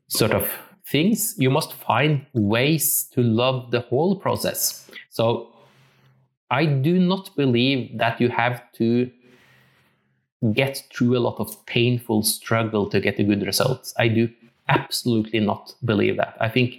sort 0.08 0.32
of 0.32 0.52
things. 0.88 1.36
You 1.38 1.50
must 1.50 1.74
find 1.74 2.26
ways 2.34 3.06
to 3.14 3.22
love 3.22 3.72
the 3.72 3.82
whole 3.82 4.16
process. 4.16 4.90
So 5.10 5.54
I 6.52 6.66
do 6.66 7.00
not 7.00 7.36
believe 7.36 7.98
that 7.98 8.22
you 8.22 8.30
have 8.30 8.62
to 8.74 9.10
get 10.54 10.84
through 10.94 11.18
a 11.18 11.20
lot 11.20 11.40
of 11.40 11.66
painful 11.66 12.24
struggle 12.24 12.88
to 12.90 13.00
get 13.00 13.20
a 13.20 13.24
good 13.24 13.46
result. 13.46 13.94
I 13.98 14.08
do 14.10 14.30
absolutely 14.68 15.40
not 15.40 15.74
believe 15.84 16.18
that. 16.18 16.36
I 16.40 16.50
think 16.50 16.76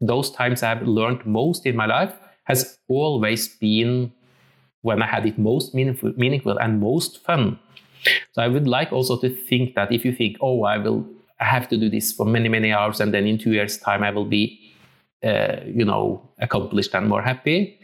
those 0.00 0.30
times 0.30 0.62
I've 0.62 0.82
learned 0.82 1.24
most 1.26 1.66
in 1.66 1.76
my 1.76 1.86
life 1.86 2.12
has 2.44 2.78
always 2.88 3.48
been 3.48 4.12
when 4.82 5.02
I 5.02 5.06
had 5.06 5.26
it 5.26 5.38
most 5.38 5.74
meaningful, 5.74 6.12
meaningful 6.16 6.58
and 6.58 6.80
most 6.80 7.24
fun. 7.24 7.58
So 8.32 8.42
I 8.42 8.48
would 8.48 8.68
like 8.68 8.92
also 8.92 9.18
to 9.20 9.30
think 9.30 9.74
that 9.74 9.90
if 9.90 10.04
you 10.04 10.12
think, 10.12 10.36
oh, 10.40 10.64
I 10.64 10.78
will 10.78 11.06
I 11.40 11.44
have 11.44 11.68
to 11.70 11.76
do 11.76 11.88
this 11.88 12.12
for 12.12 12.24
many 12.26 12.48
many 12.48 12.72
hours, 12.72 13.00
and 13.00 13.12
then 13.12 13.26
in 13.26 13.38
two 13.38 13.52
years' 13.52 13.78
time 13.78 14.02
I 14.02 14.10
will 14.10 14.24
be, 14.24 14.60
uh, 15.24 15.56
you 15.66 15.84
know, 15.84 16.22
accomplished 16.38 16.94
and 16.94 17.08
more 17.08 17.22
happy. 17.22 17.78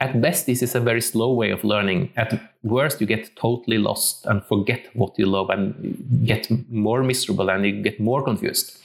At 0.00 0.20
best, 0.20 0.46
this 0.46 0.62
is 0.62 0.76
a 0.76 0.80
very 0.80 1.00
slow 1.00 1.32
way 1.32 1.50
of 1.50 1.64
learning. 1.64 2.12
At 2.16 2.40
worst, 2.62 3.00
you 3.00 3.06
get 3.06 3.34
totally 3.34 3.78
lost 3.78 4.26
and 4.26 4.44
forget 4.44 4.86
what 4.94 5.18
you 5.18 5.26
love 5.26 5.50
and 5.50 6.22
get 6.24 6.48
more 6.70 7.02
miserable 7.02 7.50
and 7.50 7.66
you 7.66 7.82
get 7.82 7.98
more 7.98 8.22
confused. 8.22 8.78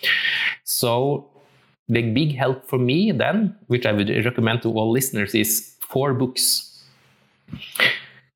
So, 0.63 1.29
the 1.87 2.01
big 2.01 2.35
help 2.35 2.67
for 2.67 2.79
me 2.79 3.11
then, 3.11 3.55
which 3.67 3.85
I 3.85 3.91
would 3.91 4.09
recommend 4.25 4.63
to 4.63 4.69
all 4.73 4.89
listeners, 4.91 5.35
is 5.35 5.75
four 5.81 6.15
books. 6.15 6.83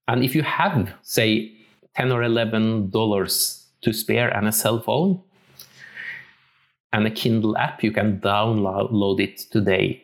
And 0.08 0.24
if 0.24 0.36
you 0.36 0.44
have, 0.44 0.94
say, 1.02 1.52
10 1.96 2.12
or 2.12 2.22
11 2.22 2.92
dollars 2.92 3.66
to 3.82 3.92
spare 3.92 4.30
and 4.30 4.48
a 4.48 4.52
cell 4.52 4.80
phone 4.82 5.20
and 6.94 7.08
a 7.08 7.12
Kindle 7.12 7.58
app, 7.58 7.84
you 7.84 7.92
can 7.92 8.20
download 8.20 9.20
it 9.20 9.40
today 9.52 10.04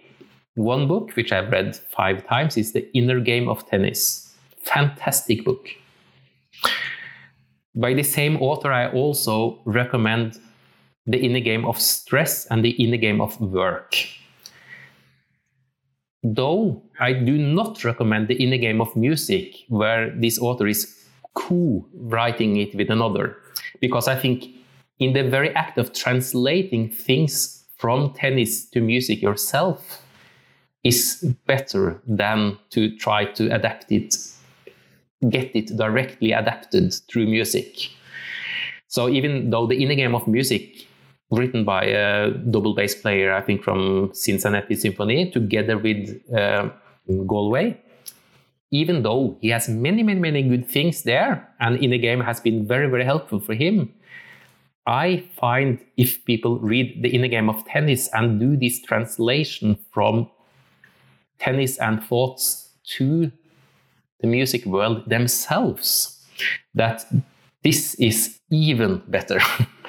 one 0.55 0.88
book, 0.88 1.12
which 1.15 1.31
I've 1.31 1.51
read 1.51 1.75
five 1.75 2.25
times, 2.27 2.57
is 2.57 2.74
The 2.74 2.91
Inner 2.95 3.19
Game 3.19 3.50
of 3.50 3.67
Tennis. 3.67 4.33
Fantastic 4.57 5.43
book. 5.43 5.67
By 7.75 7.93
the 7.93 8.03
same 8.03 8.38
author, 8.38 8.72
I 8.72 8.91
also 8.91 9.60
recommend 9.65 10.39
The 11.07 11.19
Inner 11.19 11.39
Game 11.39 11.65
of 11.65 11.79
Stress 11.81 12.45
and 12.48 12.63
The 12.63 12.72
Inner 12.72 12.98
Game 12.98 13.19
of 13.19 13.39
Work. 13.41 13.98
Though 16.24 16.81
I 17.00 17.13
do 17.13 17.38
not 17.38 17.83
recommend 17.83 18.27
The 18.27 18.36
Inner 18.36 18.57
Game 18.57 18.79
of 18.79 18.95
Music, 18.95 19.55
where 19.69 20.12
this 20.12 20.39
author 20.39 20.67
is 20.67 21.03
co 21.33 21.86
writing 21.95 22.57
it 22.57 22.75
with 22.75 22.91
another, 22.91 23.38
because 23.81 24.07
I 24.07 24.15
think 24.15 24.45
in 25.00 25.13
the 25.13 25.24
very 25.24 25.53
act 25.55 25.79
of 25.79 25.93
translating 25.93 26.89
things 26.89 27.65
from 27.77 28.13
tennis 28.13 28.69
to 28.69 28.79
music 28.79 29.22
yourself, 29.22 30.02
is 30.84 31.24
better 31.48 32.02
than 32.08 32.58
to 32.72 32.96
try 32.98 33.25
to 33.25 33.54
adapt 33.56 33.92
it, 33.92 34.16
get 35.30 35.56
it 35.56 35.75
directly 35.78 36.32
adapted 36.34 36.94
through 37.10 37.28
music. 37.28 37.90
So 38.88 39.10
even 39.10 39.50
though 39.50 39.66
the 39.66 39.82
inner 39.82 39.96
game 39.96 40.13
of 40.13 40.28
music, 40.28 40.88
written 41.32 41.63
by 41.63 41.86
a 41.86 42.32
double 42.32 42.75
bass 42.75 42.94
player, 42.94 43.34
I 43.34 43.42
think 43.42 43.63
from 43.63 44.12
Cincinnati 44.13 44.75
Symphony, 44.75 45.32
together 45.32 45.78
with 45.78 46.22
uh, 46.32 46.70
Gallwey, 47.10 47.78
even 48.72 49.04
though 49.04 49.38
he 49.42 49.50
has 49.50 49.70
many, 49.70 50.04
many, 50.04 50.20
many 50.20 50.44
good 50.44 50.68
things 50.68 51.04
there, 51.04 51.48
and 51.60 51.78
in 51.78 51.92
the 51.92 51.98
game 51.98 52.20
has 52.20 52.40
been 52.40 52.68
very, 52.68 52.90
very 52.90 53.06
helpful 53.06 53.40
for 53.40 53.54
him. 53.54 53.94
I 54.86 55.24
find 55.40 55.80
if 55.96 56.25
people 56.25 56.60
read 56.60 57.04
the 57.04 57.10
inner 57.10 57.30
game 57.30 57.50
of 57.50 57.66
tennis 57.66 58.10
and 58.13 58.40
do 58.40 58.58
this 58.58 58.82
translation 58.82 59.78
from 59.94 60.30
tennis 61.40 61.78
and 61.78 62.04
thoughts 62.04 62.70
to 62.98 63.32
the 64.22 64.28
music 64.28 64.66
world 64.66 65.10
themselves 65.10 66.25
that 66.74 67.06
this 67.63 67.96
is 67.96 68.40
even 68.50 69.02
better. 69.08 69.40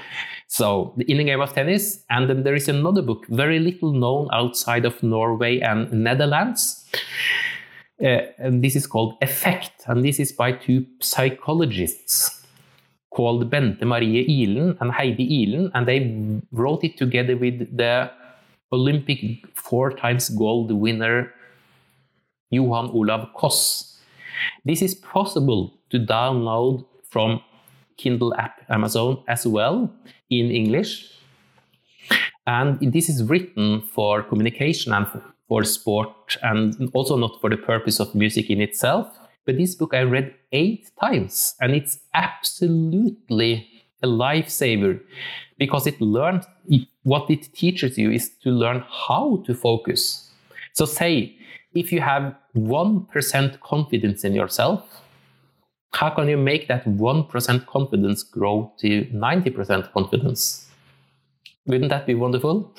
so, 0.49 0.95
The 0.97 1.05
Inner 1.05 1.25
Game 1.25 1.41
of 1.41 1.53
Tennis, 1.53 2.05
and 2.11 2.29
then 2.29 2.43
there 2.43 2.55
is 2.55 2.69
another 2.69 3.03
book, 3.03 3.27
very 3.29 3.59
little 3.59 3.93
known 3.93 4.29
outside 4.33 4.85
of 4.85 5.03
Norway 5.03 5.61
and 5.61 5.93
Netherlands. 5.93 6.85
Uh, 8.03 8.27
and 8.39 8.63
this 8.63 8.77
is 8.77 8.87
called 8.87 9.15
Effect, 9.23 9.85
and 9.87 10.05
this 10.05 10.19
is 10.19 10.33
by 10.33 10.53
two 10.53 10.85
psychologists 11.01 12.45
called 13.11 13.49
Bente 13.49 13.85
Marie 13.85 14.27
Ihlen 14.27 14.77
and 14.81 14.91
Heidi 14.91 15.47
Ihlen, 15.47 15.71
and 15.75 15.87
they 15.87 16.43
wrote 16.51 16.83
it 16.83 16.97
together 16.97 17.37
with 17.37 17.77
the 17.77 18.11
Olympic 18.75 19.47
four 19.55 19.93
times 19.93 20.29
gold 20.29 20.71
winner 20.73 21.33
Johann 22.51 22.91
Olav 22.91 23.33
Koss. 23.35 23.99
This 24.65 24.83
is 24.83 24.95
possible 24.95 25.73
to 25.91 25.99
download 25.99 26.85
from 27.09 27.41
Kindle 27.97 28.35
app 28.35 28.63
Amazon 28.69 29.23
as 29.29 29.47
well 29.47 29.93
in 30.31 30.51
English. 30.51 31.11
And 32.47 32.79
this 32.93 33.09
is 33.09 33.23
written 33.23 33.81
for 33.81 34.23
communication 34.23 34.93
and 34.93 35.07
for 35.49 35.65
sport, 35.65 36.37
and 36.43 36.91
also 36.93 37.17
not 37.17 37.41
for 37.41 37.49
the 37.49 37.57
purpose 37.57 38.01
of 38.01 38.15
music 38.15 38.51
in 38.51 38.61
itself. 38.61 39.07
But 39.47 39.57
this 39.57 39.75
book 39.75 39.95
I 39.95 40.03
read 40.03 40.35
eight 40.53 40.91
times, 41.01 41.55
and 41.61 41.75
it's 41.75 41.99
absolutely 42.15 43.69
a 44.03 44.07
lifesaver 44.07 45.01
because 45.59 45.87
it 45.87 46.01
learns 46.01 46.45
what 47.05 47.31
it 47.31 47.53
teaches 47.55 47.97
you 47.97 48.11
is 48.11 48.31
to 48.43 48.51
learn 48.51 48.85
how 49.09 49.43
to 49.47 49.55
focus. 49.55 50.31
So, 50.73 50.85
say 50.85 51.37
if 51.75 51.93
you 51.93 52.01
have 52.01 52.35
1% 52.57 53.61
confidence 53.61 54.25
in 54.25 54.35
yourself, 54.35 54.83
how 55.93 56.11
can 56.11 56.29
you 56.29 56.37
make 56.37 56.69
that 56.69 56.85
1% 56.85 57.67
confidence 57.67 58.23
grow 58.23 58.73
to 58.79 59.05
90% 59.07 59.93
confidence? 59.93 60.69
Wouldn't 61.67 61.91
that 61.91 62.07
be 62.07 62.15
wonderful? 62.15 62.73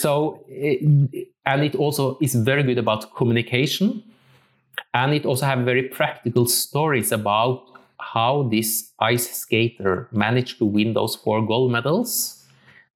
so, 0.00 0.44
eh, 0.50 0.76
and 1.46 1.62
it 1.62 1.74
also 1.74 2.18
is 2.20 2.34
very 2.34 2.62
good 2.62 2.78
about 2.78 3.14
communication. 3.14 4.02
And 4.92 5.14
it 5.14 5.24
also 5.24 5.46
have 5.46 5.60
very 5.60 5.84
practical 5.84 6.46
stories 6.46 7.12
about 7.12 7.75
how 8.00 8.48
this 8.50 8.92
ice 9.00 9.30
skater 9.30 10.08
managed 10.12 10.58
to 10.58 10.64
win 10.64 10.94
those 10.94 11.16
four 11.16 11.46
gold 11.46 11.72
medals, 11.72 12.44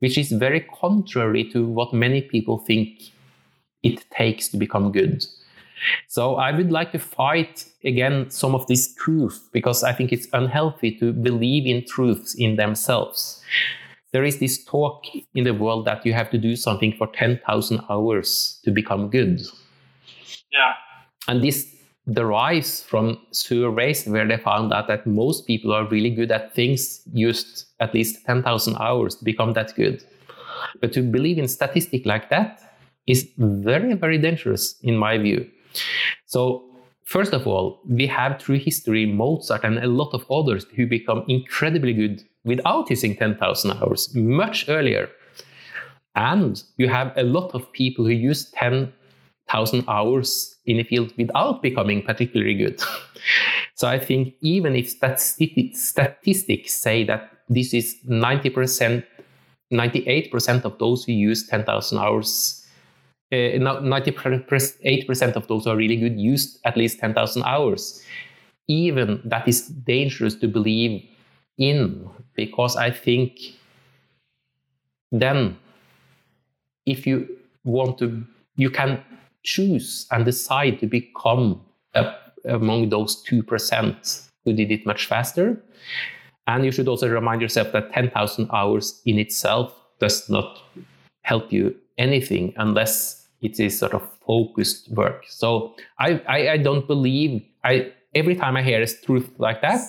which 0.00 0.18
is 0.18 0.32
very 0.32 0.60
contrary 0.80 1.44
to 1.50 1.66
what 1.66 1.92
many 1.92 2.22
people 2.22 2.58
think 2.58 3.00
it 3.82 4.04
takes 4.10 4.48
to 4.48 4.56
become 4.56 4.92
good. 4.92 5.24
So 6.08 6.36
I 6.36 6.52
would 6.52 6.70
like 6.70 6.92
to 6.92 6.98
fight 6.98 7.64
again 7.84 8.30
some 8.30 8.54
of 8.54 8.66
this 8.66 8.94
truth 8.94 9.48
because 9.52 9.82
I 9.82 9.92
think 9.92 10.12
it's 10.12 10.28
unhealthy 10.32 10.92
to 10.98 11.12
believe 11.12 11.66
in 11.66 11.86
truths 11.86 12.34
in 12.34 12.56
themselves. 12.56 13.42
There 14.12 14.24
is 14.24 14.38
this 14.38 14.64
talk 14.64 15.04
in 15.34 15.44
the 15.44 15.54
world 15.54 15.86
that 15.86 16.04
you 16.04 16.12
have 16.12 16.30
to 16.30 16.38
do 16.38 16.56
something 16.56 16.92
for 16.92 17.06
10,000 17.06 17.80
hours 17.88 18.60
to 18.64 18.70
become 18.70 19.08
good. 19.08 19.40
Yeah. 20.52 20.74
And 21.28 21.42
this 21.42 21.74
derives 22.12 22.82
from 22.82 23.18
surveys 23.30 24.06
where 24.06 24.26
they 24.26 24.36
found 24.36 24.72
out 24.72 24.88
that 24.88 25.06
most 25.06 25.46
people 25.46 25.72
are 25.72 25.86
really 25.88 26.10
good 26.10 26.30
at 26.30 26.54
things 26.54 27.02
used 27.12 27.66
at 27.80 27.94
least 27.94 28.24
10,000 28.26 28.76
hours 28.76 29.14
to 29.16 29.24
become 29.24 29.52
that 29.52 29.74
good. 29.74 30.02
But 30.80 30.92
to 30.94 31.02
believe 31.02 31.38
in 31.38 31.48
statistic 31.48 32.06
like 32.06 32.30
that 32.30 32.60
is 33.06 33.28
very, 33.38 33.94
very 33.94 34.18
dangerous 34.18 34.76
in 34.82 34.96
my 34.96 35.18
view. 35.18 35.48
So, 36.26 36.64
first 37.04 37.32
of 37.32 37.46
all, 37.46 37.80
we 37.88 38.06
have 38.06 38.40
through 38.40 38.58
history 38.58 39.06
Mozart 39.06 39.64
and 39.64 39.78
a 39.78 39.86
lot 39.86 40.12
of 40.12 40.30
others 40.30 40.66
who 40.76 40.86
become 40.86 41.24
incredibly 41.28 41.92
good 41.92 42.22
without 42.44 42.90
using 42.90 43.16
10,000 43.16 43.70
hours 43.72 44.14
much 44.14 44.68
earlier. 44.68 45.08
And 46.14 46.62
you 46.76 46.88
have 46.88 47.12
a 47.16 47.22
lot 47.22 47.54
of 47.54 47.72
people 47.72 48.04
who 48.04 48.10
use 48.10 48.50
10,000 49.48 49.84
hours 49.88 50.56
in 50.66 50.78
a 50.78 50.84
field 50.84 51.12
without 51.16 51.62
becoming 51.62 52.02
particularly 52.02 52.54
good. 52.54 52.80
so 53.74 53.88
I 53.88 53.98
think 53.98 54.34
even 54.40 54.76
if 54.76 54.88
statistics 54.88 56.74
say 56.74 57.04
that 57.04 57.30
this 57.48 57.74
is 57.74 57.96
90%, 58.08 59.04
98% 59.72 60.64
of 60.64 60.78
those 60.78 61.04
who 61.04 61.12
use 61.12 61.48
10,000 61.48 61.98
hours 61.98 62.60
uh, 63.32 63.36
98% 63.36 65.36
of 65.36 65.46
those 65.46 65.64
who 65.64 65.70
are 65.70 65.76
really 65.76 65.96
good 65.96 66.18
used 66.18 66.58
at 66.64 66.76
least 66.76 66.98
10,000 66.98 67.42
hours. 67.44 68.04
Even 68.66 69.20
that 69.24 69.46
is 69.46 69.68
dangerous 69.68 70.34
to 70.36 70.48
believe 70.48 71.08
in 71.56 72.08
because 72.34 72.76
I 72.76 72.90
think 72.90 73.38
then 75.12 75.56
if 76.86 77.06
you 77.06 77.28
want 77.64 77.98
to, 77.98 78.24
you 78.56 78.70
can 78.70 79.02
choose 79.42 80.06
and 80.10 80.24
decide 80.24 80.80
to 80.80 80.86
become 80.86 81.60
a, 81.94 82.12
among 82.44 82.88
those 82.88 83.24
2% 83.24 84.28
who 84.44 84.52
did 84.52 84.70
it 84.70 84.86
much 84.86 85.06
faster. 85.06 85.62
And 86.46 86.64
you 86.64 86.72
should 86.72 86.88
also 86.88 87.08
remind 87.08 87.42
yourself 87.42 87.72
that 87.72 87.92
10,000 87.92 88.48
hours 88.52 89.00
in 89.04 89.18
itself 89.18 89.74
does 89.98 90.28
not 90.28 90.62
help 91.22 91.52
you 91.52 91.76
anything 91.98 92.54
unless 92.56 93.28
it 93.42 93.60
is 93.60 93.78
sort 93.78 93.94
of 93.94 94.02
focused 94.26 94.90
work. 94.90 95.24
So 95.28 95.74
I, 95.98 96.22
I, 96.28 96.50
I 96.50 96.56
don't 96.56 96.86
believe 96.86 97.42
I 97.64 97.92
every 98.14 98.34
time 98.34 98.56
I 98.56 98.62
hear 98.62 98.82
a 98.82 98.86
truth 98.86 99.30
like 99.38 99.62
that, 99.62 99.80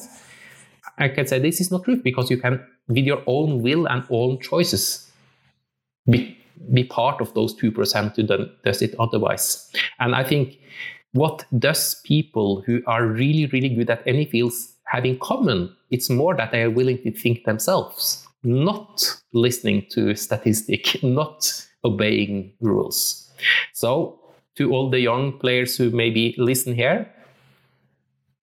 I 0.98 1.10
can 1.10 1.28
say 1.28 1.40
this 1.40 1.62
is 1.62 1.72
not 1.72 1.84
truth 1.84 2.04
because 2.04 2.30
you 2.30 2.38
can, 2.38 2.66
with 2.88 3.06
your 3.06 3.24
own 3.26 3.62
will 3.62 3.88
and 3.88 4.04
own 4.10 4.40
choices, 4.40 5.12
be, 6.10 6.38
be 6.74 6.84
part 6.84 7.22
of 7.22 7.34
those 7.34 7.54
two 7.54 7.72
percent 7.72 8.16
who 8.16 8.24
does 8.64 8.82
it 8.82 8.96
otherwise. 9.00 9.72
And 10.00 10.16
I 10.16 10.24
think 10.24 10.58
what 11.14 11.46
does 11.58 12.02
people 12.04 12.62
who 12.66 12.82
are 12.88 13.06
really 13.06 13.48
really 13.48 13.70
good 13.70 13.90
at 13.90 14.04
any 14.06 14.26
fields 14.26 14.74
have 14.86 15.06
in 15.06 15.20
common? 15.20 15.76
It's 15.90 16.10
more 16.10 16.36
that 16.36 16.52
they 16.52 16.64
are 16.64 16.70
willing 16.70 17.02
to 17.04 17.12
think 17.12 17.44
themselves, 17.44 18.26
not 18.44 19.04
listening 19.34 19.86
to 19.92 20.16
statistic, 20.16 21.02
not 21.04 21.68
obeying 21.84 22.54
rules. 22.62 23.30
So, 23.74 24.20
to 24.56 24.72
all 24.72 24.90
the 24.90 25.00
young 25.00 25.40
players 25.40 25.78
who 25.78 25.90
maybe 25.90 26.36
listen 26.38 26.76
here, 26.76 27.10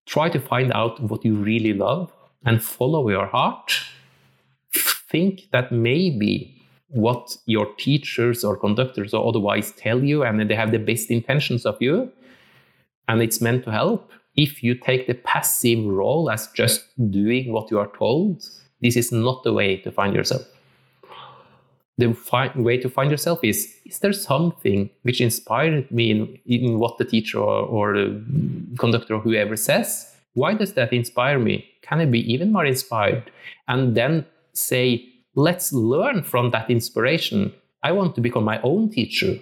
try 0.07 0.28
to 0.28 0.40
find 0.40 0.72
out 0.72 1.00
what 1.00 1.24
you 1.24 1.35
really 1.35 1.74
love 1.74 2.12
and 2.44 2.62
follow 2.62 3.09
your 3.09 3.26
heart. 3.26 3.72
Think 4.72 5.48
that 5.52 5.70
maybe 5.70 6.57
what 6.88 7.37
your 7.46 7.66
teachers 7.77 8.44
or 8.44 8.57
conductors 8.57 9.12
or 9.12 9.27
otherwise 9.29 9.72
tell 9.72 10.03
you 10.03 10.22
and 10.22 10.48
they 10.48 10.55
have 10.55 10.72
the 10.72 10.79
best 10.79 11.11
intentions 11.11 11.66
of 11.66 11.77
you 11.81 12.11
and 13.09 13.22
it's 13.22 13.40
meant 13.40 13.64
to 13.64 13.72
help. 13.72 14.12
If 14.37 14.62
you 14.62 14.74
take 14.74 15.07
the 15.07 15.14
passive 15.14 15.85
role 15.85 16.31
as 16.31 16.46
just 16.48 16.85
doing 17.11 17.53
what 17.53 17.70
you 17.70 17.79
are 17.79 17.90
told, 17.98 18.44
this 18.81 18.96
is 18.96 19.11
not 19.11 19.42
the 19.42 19.53
way 19.53 19.79
to 19.79 19.90
find 19.90 20.14
yourself. 20.14 20.42
The 21.96 22.14
fi- 22.14 22.53
way 22.55 22.79
to 22.79 22.88
find 22.88 23.11
yourself 23.11 23.40
is 23.42 23.74
is 23.85 23.98
there 23.98 24.12
something 24.12 24.88
which 25.03 25.20
inspired 25.20 25.90
me 25.90 26.12
in, 26.12 26.38
in 26.46 26.79
what 26.79 26.98
the 26.98 27.05
teacher 27.05 27.40
or, 27.40 27.66
or 27.66 27.94
the 27.94 28.22
conductor 28.79 29.14
or 29.14 29.20
whoever 29.20 29.57
says? 29.57 30.14
Why 30.35 30.55
does 30.55 30.74
that 30.74 30.92
inspire 30.92 31.40
me? 31.40 31.68
Can 31.83 32.01
i 32.01 32.05
be 32.05 32.20
even 32.33 32.53
more 32.53 32.64
inspired? 32.64 33.33
And 33.66 33.96
then 33.96 34.27
say 34.53 35.09
let's 35.46 35.72
learn 35.72 36.22
from 36.22 36.51
that 36.51 36.70
inspiration 36.77 37.53
i 37.83 37.92
want 37.92 38.14
to 38.14 38.20
become 38.27 38.44
my 38.44 38.61
own 38.62 38.90
teacher 38.90 39.33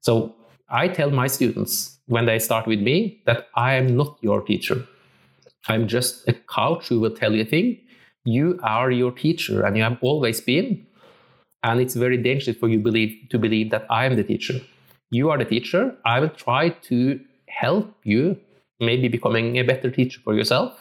so 0.00 0.34
i 0.68 0.86
tell 0.88 1.10
my 1.10 1.26
students 1.26 1.98
when 2.06 2.26
they 2.26 2.38
start 2.38 2.66
with 2.66 2.80
me 2.80 2.98
that 3.26 3.48
i 3.54 3.74
am 3.74 3.94
not 3.96 4.16
your 4.28 4.40
teacher 4.50 4.82
i'm 5.68 5.88
just 5.88 6.28
a 6.28 6.32
coach 6.56 6.88
who 6.88 7.00
will 7.00 7.16
tell 7.22 7.34
you 7.34 7.42
a 7.42 7.50
thing 7.54 7.76
you 8.24 8.58
are 8.62 8.90
your 8.90 9.12
teacher 9.12 9.64
and 9.64 9.76
you 9.76 9.82
have 9.82 9.98
always 10.02 10.40
been 10.40 10.86
and 11.66 11.80
it's 11.80 11.94
very 11.94 12.16
dangerous 12.16 12.56
for 12.56 12.68
you 12.68 12.78
believe, 12.78 13.28
to 13.30 13.38
believe 13.38 13.70
that 13.70 13.86
I 13.90 14.06
am 14.06 14.14
the 14.14 14.22
teacher. 14.22 14.60
You 15.10 15.30
are 15.30 15.38
the 15.38 15.44
teacher. 15.44 15.96
I 16.04 16.20
will 16.20 16.28
try 16.28 16.68
to 16.90 17.20
help 17.48 17.92
you, 18.04 18.36
maybe 18.78 19.08
becoming 19.08 19.58
a 19.58 19.62
better 19.62 19.90
teacher 19.90 20.20
for 20.22 20.34
yourself. 20.34 20.78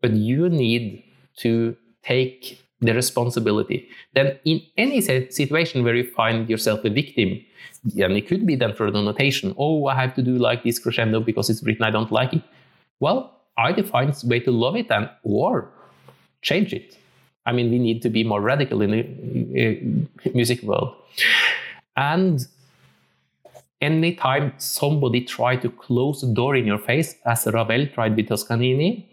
But 0.00 0.12
you 0.12 0.48
need 0.48 1.02
to 1.38 1.76
take 2.04 2.62
the 2.80 2.94
responsibility. 2.94 3.88
Then, 4.14 4.38
in 4.44 4.62
any 4.76 5.00
situation 5.00 5.84
where 5.84 5.94
you 5.94 6.04
find 6.04 6.48
yourself 6.48 6.84
a 6.84 6.90
victim, 6.90 7.40
and 7.84 8.16
it 8.16 8.28
could 8.28 8.46
be 8.46 8.54
then 8.56 8.74
for 8.74 8.90
the 8.90 9.02
notation, 9.02 9.54
oh, 9.58 9.86
I 9.86 9.94
have 9.94 10.14
to 10.14 10.22
do 10.22 10.36
like 10.36 10.62
this 10.62 10.78
crescendo 10.78 11.20
because 11.20 11.50
it's 11.50 11.62
written, 11.62 11.84
I 11.84 11.90
don't 11.90 12.12
like 12.12 12.34
it. 12.34 12.42
Well, 13.00 13.40
either 13.56 13.82
find 13.82 14.10
a 14.10 14.26
way 14.26 14.40
to 14.40 14.50
love 14.50 14.76
it 14.76 14.90
and 14.90 15.10
or 15.22 15.70
change 16.42 16.72
it. 16.72 16.96
I 17.46 17.52
mean, 17.52 17.70
we 17.70 17.78
need 17.78 18.02
to 18.02 18.10
be 18.10 18.24
more 18.24 18.40
radical 18.40 18.82
in 18.82 18.90
the 18.90 19.58
eh, 19.58 20.30
music 20.34 20.62
world. 20.62 20.94
And 21.96 22.46
anytime 23.80 24.52
somebody 24.58 25.22
try 25.22 25.56
to 25.56 25.70
close 25.70 26.20
the 26.20 26.32
door 26.32 26.56
in 26.56 26.66
your 26.66 26.78
face, 26.78 27.16
as 27.24 27.46
Ravel 27.46 27.86
tried 27.86 28.16
with 28.16 28.28
Toscanini, 28.28 29.07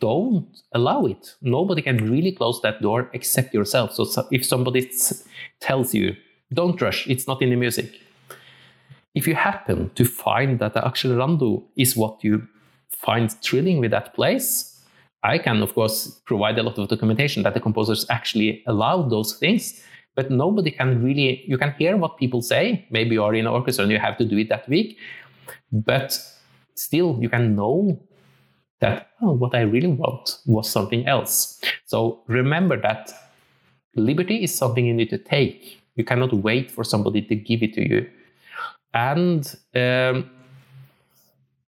don't 0.00 0.46
allow 0.72 1.06
it. 1.06 1.34
Nobody 1.42 1.82
can 1.82 2.10
really 2.10 2.32
close 2.32 2.60
that 2.62 2.80
door 2.80 3.10
except 3.12 3.52
yourself. 3.54 3.94
So, 3.94 4.04
so 4.04 4.26
if 4.30 4.44
somebody 4.44 4.90
tells 5.60 5.94
you, 5.94 6.16
don't 6.52 6.80
rush, 6.80 7.06
it's 7.08 7.26
not 7.26 7.42
in 7.42 7.50
the 7.50 7.56
music. 7.56 8.00
If 9.14 9.26
you 9.26 9.34
happen 9.34 9.90
to 9.94 10.04
find 10.04 10.58
that 10.60 10.74
the 10.74 10.80
accelerando 10.80 11.64
is 11.76 11.96
what 11.96 12.22
you 12.22 12.46
find 12.90 13.30
thrilling 13.42 13.78
with 13.80 13.90
that 13.90 14.14
place, 14.14 14.80
I 15.24 15.38
can, 15.38 15.62
of 15.62 15.74
course, 15.74 16.20
provide 16.26 16.58
a 16.58 16.62
lot 16.62 16.78
of 16.78 16.88
documentation 16.88 17.42
that 17.42 17.54
the 17.54 17.60
composers 17.60 18.06
actually 18.08 18.62
allowed 18.66 19.10
those 19.10 19.36
things. 19.36 19.82
but 20.18 20.32
nobody 20.32 20.72
can 20.72 21.00
really, 21.00 21.44
you 21.46 21.56
can 21.56 21.72
hear 21.78 21.96
what 21.96 22.18
people 22.18 22.42
say. 22.42 22.84
Maybe 22.90 23.14
you 23.14 23.22
are 23.22 23.32
in 23.36 23.46
an 23.46 23.52
orchestra 23.52 23.84
and 23.84 23.92
you 23.92 24.00
have 24.00 24.18
to 24.18 24.24
do 24.24 24.36
it 24.36 24.48
that 24.48 24.68
week, 24.68 24.98
but 25.70 26.18
still 26.74 27.16
you 27.20 27.28
can 27.28 27.54
know 27.54 28.02
that 28.80 29.10
oh, 29.22 29.32
what 29.32 29.54
I 29.54 29.62
really 29.62 29.88
want 29.88 30.38
was 30.46 30.70
something 30.70 31.06
else. 31.06 31.60
So 31.86 32.20
remember 32.26 32.80
that 32.80 33.12
liberty 33.94 34.44
is 34.44 34.54
something 34.54 34.86
you 34.86 34.94
need 34.94 35.10
to 35.10 35.18
take. 35.18 35.80
You 35.96 36.04
cannot 36.04 36.32
wait 36.32 36.70
for 36.70 36.84
somebody 36.84 37.22
to 37.22 37.34
give 37.34 37.62
it 37.62 37.74
to 37.74 37.88
you. 37.88 38.08
And 38.94 39.54
um, 39.74 40.30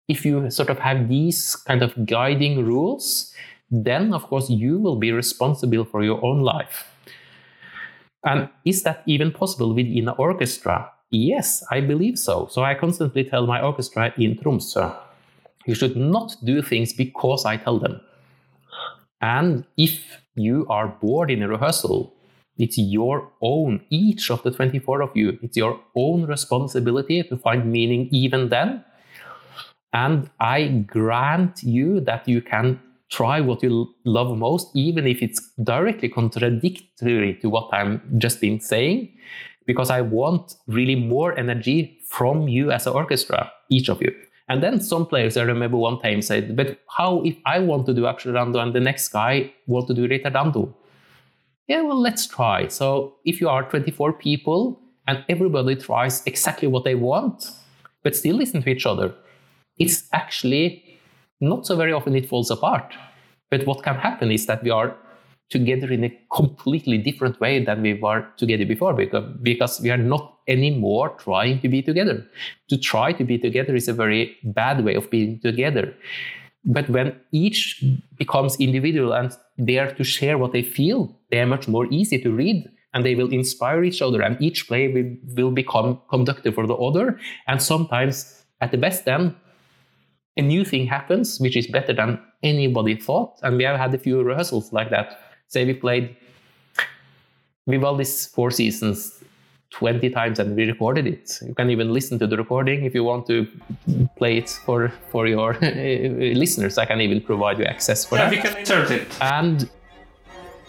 if 0.08 0.26
you 0.26 0.50
sort 0.50 0.70
of 0.70 0.80
have 0.80 1.10
these 1.10 1.56
kind 1.56 1.82
of 1.82 2.06
guiding 2.06 2.66
rules, 2.66 3.34
then 3.72 4.14
of 4.14 4.24
course 4.24 4.50
you 4.50 4.78
will 4.78 4.96
be 4.96 5.12
responsible 5.12 5.86
for 5.86 6.04
your 6.04 6.24
own 6.24 6.42
life. 6.42 6.86
And 8.24 8.50
is 8.66 8.84
that 8.84 9.04
even 9.06 9.32
possible 9.32 9.74
within 9.74 10.10
an 10.10 10.16
orchestra? 10.18 10.92
Yes, 11.12 11.64
I 11.72 11.82
believe 11.82 12.20
so. 12.20 12.48
So 12.52 12.64
I 12.64 12.76
constantly 12.76 13.24
tell 13.24 13.48
my 13.48 13.62
orchestra 13.62 14.14
in 14.18 14.36
Tromsø, 14.36 14.96
you 15.70 15.76
should 15.76 15.96
not 15.96 16.36
do 16.44 16.62
things 16.64 16.94
because 16.94 17.46
I 17.46 17.56
tell 17.58 17.78
them. 17.78 18.02
And 19.22 19.66
if 19.78 20.22
you 20.36 20.66
are 20.68 20.88
bored 20.88 21.30
in 21.30 21.44
a 21.44 21.48
rehearsal, 21.48 22.14
it's 22.58 22.78
your 22.78 23.32
own, 23.42 23.86
each 23.92 24.32
of 24.32 24.42
the 24.42 24.52
24 24.52 25.02
of 25.02 25.16
you, 25.16 25.38
it's 25.44 25.56
your 25.56 25.80
own 25.96 26.26
responsibility 26.26 27.22
to 27.24 27.38
find 27.38 27.72
meaning 27.72 28.10
even 28.12 28.50
then. 28.50 28.84
And 29.94 30.30
I 30.40 30.86
grant 30.88 31.62
you 31.62 32.00
that 32.02 32.28
you 32.28 32.42
can 32.42 32.80
try 33.12 33.40
what 33.40 33.62
you 33.62 33.94
love 34.06 34.36
most, 34.38 34.76
even 34.76 35.06
if 35.06 35.22
it's 35.22 35.40
directly 35.64 36.10
contradictory 36.10 37.38
to 37.42 37.50
what 37.50 37.70
I'm 37.72 38.02
just 38.18 38.42
been 38.42 38.60
saying, 38.60 39.10
because 39.68 39.92
I 39.92 40.02
want 40.02 40.56
really 40.68 40.96
more 40.96 41.38
energy 41.38 42.00
from 42.08 42.48
you 42.48 42.72
as 42.72 42.88
an 42.88 42.94
orchestra, 42.94 43.52
each 43.70 43.90
of 43.90 44.02
you. 44.02 44.14
And 44.50 44.64
then 44.64 44.82
some 44.82 45.06
players, 45.06 45.38
I 45.38 45.44
remember 45.44 45.78
one 45.78 46.00
time 46.02 46.24
said, 46.24 46.56
but 46.56 46.80
how 46.98 47.22
if 47.22 47.38
I 47.46 47.60
want 47.60 47.86
to 47.86 47.94
do 47.94 48.02
Accelerando 48.02 48.62
and 48.62 48.74
the 48.74 48.80
next 48.80 49.10
guy 49.10 49.54
want 49.68 49.88
to 49.88 49.94
do 49.94 50.08
Rita 50.08 50.32
Ritardando? 50.32 50.74
Yeah, 51.68 51.82
well, 51.84 52.02
let's 52.02 52.26
try. 52.26 52.68
So 52.68 53.16
if 53.26 53.40
you 53.40 53.48
are 53.48 53.70
24 53.70 54.14
people 54.14 54.82
and 55.08 55.24
everybody 55.30 55.76
tries 55.76 56.26
exactly 56.26 56.68
what 56.68 56.84
they 56.84 56.96
want, 56.96 57.52
but 58.04 58.16
still 58.16 58.38
listen 58.38 58.64
to 58.64 58.70
each 58.70 58.88
other, 58.88 59.14
it's 59.78 60.10
actually 60.14 61.00
not 61.40 61.68
so 61.68 61.76
very 61.76 61.94
often 61.94 62.16
it 62.16 62.28
falls 62.28 62.50
apart. 62.50 62.96
But 63.52 63.68
what 63.68 63.84
can 63.84 63.96
happen 63.96 64.32
is 64.32 64.48
that 64.48 64.64
we 64.64 64.72
are 64.72 64.98
together 65.50 65.92
in 65.92 66.04
a 66.04 66.20
completely 66.32 66.98
different 66.98 67.40
way 67.40 67.64
than 67.64 67.82
we 67.82 67.94
were 67.94 68.26
together 68.38 68.66
before 68.66 68.94
because, 68.94 69.26
because 69.42 69.82
we 69.82 69.90
are 69.90 69.98
not 69.98 70.38
anymore 70.48 71.10
trying 71.18 71.60
to 71.62 71.68
be 71.68 71.82
together. 71.82 72.26
To 72.70 72.78
try 72.78 73.14
to 73.14 73.24
be 73.24 73.38
together 73.38 73.76
is 73.76 73.88
a 73.88 73.94
very 73.94 74.38
bad 74.44 74.84
way 74.84 74.96
of 74.96 75.10
being 75.10 75.40
together. 75.40 75.94
But 76.66 76.90
when 76.90 77.16
each 77.32 77.84
becomes 78.18 78.60
individual 78.60 79.14
and 79.14 79.32
dare 79.64 79.92
to 79.94 80.04
share 80.04 80.38
what 80.38 80.52
they 80.52 80.62
feel, 80.62 81.16
they 81.32 81.40
are 81.40 81.48
much 81.48 81.68
more 81.68 81.88
easy 81.88 82.22
to 82.22 82.32
read 82.32 82.70
and 82.94 83.06
they 83.06 83.16
will 83.16 83.32
inspire 83.32 83.84
each 83.84 84.02
other 84.02 84.22
and 84.22 84.40
each 84.42 84.68
play 84.68 84.88
will, 84.88 85.16
will 85.36 85.52
become 85.52 86.00
conductor 86.10 86.52
for 86.52 86.68
the 86.68 86.76
other. 86.76 87.20
And 87.48 87.62
sometimes 87.62 88.44
at 88.62 88.72
the 88.72 88.78
best 88.78 89.06
then 89.06 89.36
a 90.38 90.42
new 90.42 90.64
thing 90.64 90.88
happens, 90.88 91.40
which 91.40 91.58
is 91.58 91.68
better 91.68 91.94
than 91.94 92.20
anybody 92.44 92.96
thought. 92.96 93.40
And 93.44 93.58
we 93.58 93.64
have 93.64 93.78
had 93.78 93.94
a 93.94 93.98
few 93.98 94.22
rehearsals 94.22 94.72
like 94.72 94.90
that. 94.90 95.20
Say 95.50 95.66
we 95.66 95.74
played 95.74 96.16
Vivaldi's 97.68 98.28
Four 98.28 98.52
Seasons 98.52 99.24
20 99.72 100.10
times 100.12 100.38
and 100.38 100.56
we 100.56 100.66
recorded 100.66 101.08
it. 101.08 101.40
You 101.46 101.56
can 101.56 101.72
even 101.72 101.92
listen 101.92 102.20
to 102.20 102.28
the 102.28 102.38
recording 102.38 102.86
if 102.86 102.94
you 102.94 103.04
want 103.04 103.26
to 103.28 103.48
play 104.16 104.38
it 104.38 104.50
for, 104.64 104.94
for 105.10 105.26
your 105.26 105.54
listeners. 105.62 106.78
I 106.78 106.86
can 106.86 107.02
even 107.02 107.20
provide 107.22 107.58
you 107.58 107.66
access 107.66 108.06
for 108.06 108.18
yeah, 108.18 108.30
that. 108.30 108.36
you 108.36 108.42
can 108.44 108.58
insert 108.58 108.92
it. 108.92 109.08
And 109.22 109.68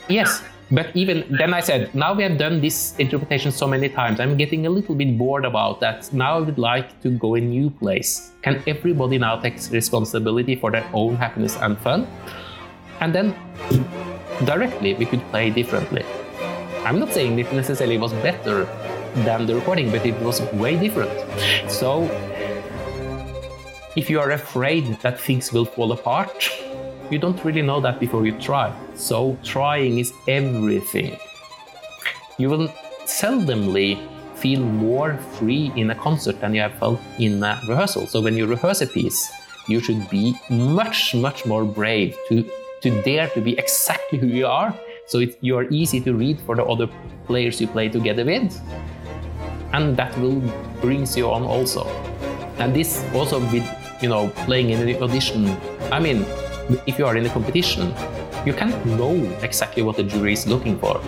yes, 0.08 0.42
but 0.70 0.96
even 0.96 1.26
then, 1.28 1.52
I 1.52 1.60
said, 1.60 1.94
now 1.94 2.14
we 2.14 2.22
have 2.22 2.38
done 2.38 2.62
this 2.62 2.94
interpretation 2.98 3.52
so 3.52 3.66
many 3.66 3.90
times, 3.90 4.18
I'm 4.18 4.38
getting 4.38 4.66
a 4.66 4.70
little 4.70 4.94
bit 4.94 5.18
bored 5.18 5.44
about 5.44 5.80
that. 5.80 6.10
Now 6.12 6.38
I 6.38 6.40
would 6.40 6.58
like 6.58 7.02
to 7.02 7.10
go 7.10 7.34
a 7.34 7.40
new 7.40 7.68
place. 7.68 8.30
Can 8.40 8.62
everybody 8.66 9.18
now 9.18 9.36
take 9.40 9.56
responsibility 9.72 10.56
for 10.56 10.70
their 10.70 10.88
own 10.94 11.16
happiness 11.16 11.56
and 11.58 11.76
fun? 11.80 12.06
And 13.00 13.14
then 13.14 13.34
directly 14.44 14.94
we 14.94 15.06
could 15.06 15.22
play 15.30 15.50
differently. 15.50 16.04
I'm 16.84 16.98
not 16.98 17.12
saying 17.12 17.38
it 17.38 17.52
necessarily 17.52 17.98
was 17.98 18.12
better 18.14 18.64
than 19.26 19.46
the 19.46 19.54
recording, 19.54 19.90
but 19.90 20.06
it 20.06 20.18
was 20.22 20.40
way 20.52 20.78
different. 20.78 21.10
So 21.70 22.04
if 23.96 24.08
you 24.08 24.20
are 24.20 24.30
afraid 24.30 24.84
that 25.02 25.18
things 25.20 25.52
will 25.52 25.64
fall 25.64 25.92
apart, 25.92 26.50
you 27.10 27.18
don't 27.18 27.44
really 27.44 27.62
know 27.62 27.80
that 27.80 27.98
before 27.98 28.24
you 28.24 28.38
try. 28.38 28.72
So 28.94 29.36
trying 29.42 29.98
is 29.98 30.12
everything. 30.28 31.18
You 32.38 32.48
will 32.48 32.68
seldomly 33.04 33.98
feel 34.36 34.60
more 34.60 35.18
free 35.18 35.72
in 35.76 35.90
a 35.90 35.94
concert 35.94 36.40
than 36.40 36.54
you 36.54 36.62
have 36.62 36.74
felt 36.74 37.00
in 37.18 37.42
a 37.42 37.60
rehearsal. 37.68 38.06
So 38.06 38.20
when 38.22 38.36
you 38.36 38.46
rehearse 38.46 38.80
a 38.80 38.86
piece, 38.86 39.30
you 39.68 39.80
should 39.80 40.08
be 40.08 40.34
much, 40.48 41.14
much 41.14 41.44
more 41.44 41.64
brave 41.64 42.16
to, 42.28 42.50
to 42.80 43.02
dare 43.02 43.28
to 43.28 43.40
be 43.40 43.58
exactly 43.58 44.18
who 44.18 44.26
you 44.26 44.46
are. 44.46 44.74
So 45.06 45.18
it, 45.18 45.38
you 45.40 45.56
are 45.56 45.68
easy 45.70 46.00
to 46.00 46.14
read 46.14 46.40
for 46.40 46.56
the 46.56 46.64
other 46.64 46.88
players 47.26 47.60
you 47.60 47.66
play 47.66 47.88
together 47.88 48.24
with. 48.24 48.60
And 49.72 49.96
that 49.96 50.16
will 50.18 50.40
brings 50.80 51.16
you 51.16 51.30
on 51.30 51.42
also. 51.42 51.86
And 52.58 52.74
this 52.74 53.04
also 53.14 53.40
with 53.52 53.66
you 54.02 54.08
know 54.08 54.28
playing 54.46 54.70
in 54.70 54.84
the 54.84 55.00
audition. 55.02 55.56
I 55.92 56.00
mean, 56.00 56.24
if 56.86 56.98
you 56.98 57.06
are 57.06 57.16
in 57.16 57.26
a 57.26 57.30
competition, 57.30 57.94
you 58.44 58.52
can't 58.52 58.84
know 58.86 59.14
exactly 59.42 59.82
what 59.82 59.96
the 59.96 60.02
jury 60.02 60.32
is 60.32 60.46
looking 60.46 60.78
for. 60.78 61.00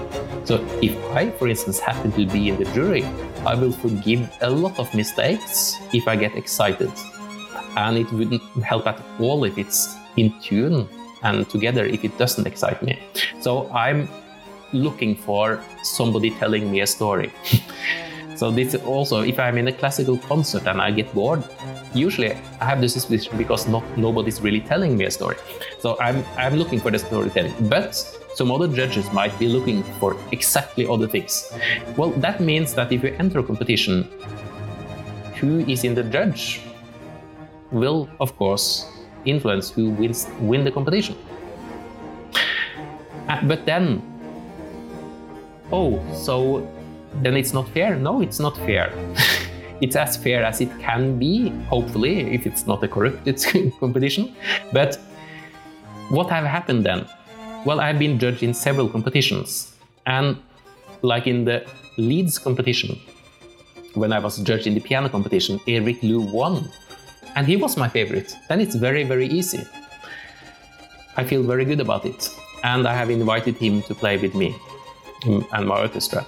So 0.44 0.56
if 0.82 0.96
I, 1.14 1.30
for 1.30 1.48
instance, 1.48 1.78
happen 1.78 2.12
to 2.12 2.26
be 2.26 2.48
in 2.48 2.58
the 2.58 2.64
jury, 2.74 3.04
I 3.46 3.54
will 3.54 3.72
forgive 3.72 4.28
a 4.40 4.50
lot 4.50 4.78
of 4.78 4.92
mistakes 4.94 5.76
if 5.92 6.08
I 6.08 6.16
get 6.16 6.36
excited. 6.36 6.90
And 7.76 7.96
it 7.96 8.10
wouldn't 8.12 8.42
help 8.62 8.86
at 8.86 9.00
all 9.18 9.44
if 9.44 9.56
it's 9.56 9.94
in 10.16 10.38
tune 10.40 10.88
and 11.22 11.48
together 11.48 11.84
if 11.84 12.04
it 12.04 12.16
doesn't 12.18 12.46
excite 12.46 12.82
me. 12.82 12.98
So 13.40 13.70
I'm 13.72 14.08
looking 14.72 15.16
for 15.16 15.62
somebody 15.82 16.30
telling 16.30 16.70
me 16.70 16.80
a 16.80 16.86
story. 16.86 17.32
so 18.36 18.50
this 18.50 18.74
also, 18.74 19.20
if 19.20 19.38
I'm 19.38 19.58
in 19.58 19.68
a 19.68 19.72
classical 19.72 20.18
concert 20.18 20.66
and 20.66 20.80
I 20.80 20.90
get 20.90 21.12
bored, 21.14 21.44
usually 21.94 22.32
I 22.60 22.64
have 22.64 22.80
the 22.80 22.88
suspicion 22.88 23.36
because 23.36 23.68
not 23.68 23.84
nobody's 23.96 24.40
really 24.40 24.60
telling 24.60 24.96
me 24.96 25.04
a 25.04 25.10
story. 25.10 25.36
So 25.78 25.98
I'm 26.00 26.24
I'm 26.36 26.56
looking 26.56 26.80
for 26.80 26.90
the 26.90 26.98
storytelling. 26.98 27.54
But 27.68 27.94
some 28.34 28.50
other 28.50 28.68
judges 28.68 29.12
might 29.12 29.38
be 29.38 29.46
looking 29.46 29.82
for 30.00 30.16
exactly 30.32 30.86
other 30.86 31.06
things. 31.06 31.52
Well, 31.96 32.10
that 32.24 32.40
means 32.40 32.74
that 32.74 32.90
if 32.90 33.02
you 33.02 33.14
enter 33.18 33.40
a 33.40 33.42
competition, 33.42 34.08
who 35.36 35.58
is 35.66 35.84
in 35.84 35.94
the 35.94 36.04
judge 36.04 36.60
will, 37.72 38.08
of 38.20 38.36
course, 38.36 38.86
influence 39.24 39.70
who 39.70 39.90
wins 39.90 40.28
win 40.40 40.64
the 40.64 40.70
competition. 40.70 41.16
Uh, 43.28 43.40
but 43.44 43.64
then, 43.66 44.02
oh, 45.70 46.02
so 46.12 46.68
then 47.22 47.36
it's 47.36 47.52
not 47.52 47.68
fair? 47.68 47.96
No, 47.96 48.20
it's 48.20 48.40
not 48.40 48.56
fair. 48.56 48.92
it's 49.80 49.96
as 49.96 50.16
fair 50.16 50.44
as 50.44 50.60
it 50.60 50.70
can 50.80 51.18
be, 51.18 51.50
hopefully, 51.68 52.34
if 52.34 52.46
it's 52.46 52.66
not 52.66 52.82
a 52.82 52.88
corrupted 52.88 53.44
competition. 53.80 54.34
But 54.72 54.96
what 56.08 56.30
have 56.30 56.44
happened 56.44 56.84
then? 56.84 57.06
Well, 57.64 57.80
I've 57.80 57.98
been 57.98 58.18
judged 58.18 58.42
in 58.42 58.54
several 58.54 58.88
competitions. 58.88 59.74
And 60.06 60.36
like 61.02 61.26
in 61.26 61.44
the 61.44 61.64
Leeds 61.96 62.38
competition, 62.38 62.98
when 63.94 64.12
I 64.12 64.18
was 64.18 64.38
judged 64.38 64.66
in 64.66 64.74
the 64.74 64.80
piano 64.80 65.08
competition, 65.08 65.60
Eric 65.66 66.02
Lu 66.02 66.20
won. 66.20 66.68
And 67.34 67.46
he 67.46 67.56
was 67.56 67.76
my 67.76 67.88
favorite. 67.88 68.36
Then 68.48 68.60
it's 68.60 68.74
very, 68.74 69.04
very 69.04 69.26
easy. 69.26 69.66
I 71.16 71.24
feel 71.24 71.42
very 71.42 71.64
good 71.64 71.80
about 71.80 72.04
it. 72.04 72.28
And 72.64 72.86
I 72.86 72.94
have 72.94 73.10
invited 73.10 73.56
him 73.56 73.82
to 73.82 73.94
play 73.94 74.16
with 74.16 74.34
me 74.34 74.54
and 75.24 75.66
my 75.66 75.80
orchestra. 75.80 76.26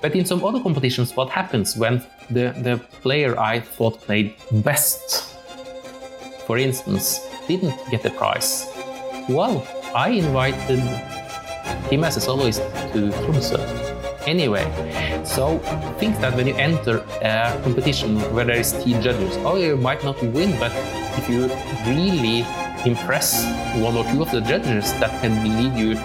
But 0.00 0.14
in 0.14 0.24
some 0.24 0.44
other 0.44 0.60
competitions, 0.60 1.16
what 1.16 1.30
happens 1.30 1.76
when 1.76 2.04
the, 2.30 2.54
the 2.62 2.80
player 3.02 3.38
I 3.38 3.60
thought 3.60 4.00
played 4.00 4.34
best, 4.50 5.34
for 6.46 6.58
instance, 6.58 7.20
didn't 7.48 7.74
get 7.90 8.02
the 8.02 8.10
prize? 8.10 8.66
Well, 9.28 9.66
I 9.94 10.10
invited 10.10 10.80
him 11.90 12.04
as 12.04 12.16
a 12.16 12.20
soloist 12.20 12.60
to 12.92 13.10
Tromsø. 13.10 13.85
Anyway, 14.26 14.64
so 15.24 15.58
think 15.98 16.18
that 16.18 16.34
when 16.34 16.48
you 16.48 16.54
enter 16.56 16.98
a 17.22 17.60
competition 17.62 18.18
where 18.34 18.44
there 18.44 18.56
is 18.56 18.72
team 18.82 19.00
judges, 19.00 19.36
oh, 19.44 19.56
you 19.56 19.76
might 19.76 20.02
not 20.02 20.20
win, 20.20 20.50
but 20.58 20.72
if 21.16 21.28
you 21.28 21.46
really 21.86 22.44
impress 22.84 23.44
one 23.76 23.96
or 23.96 24.02
two 24.10 24.22
of 24.22 24.30
the 24.32 24.40
judges, 24.40 24.92
that 24.98 25.10
can 25.22 25.32
lead 25.44 25.78
you 25.78 25.96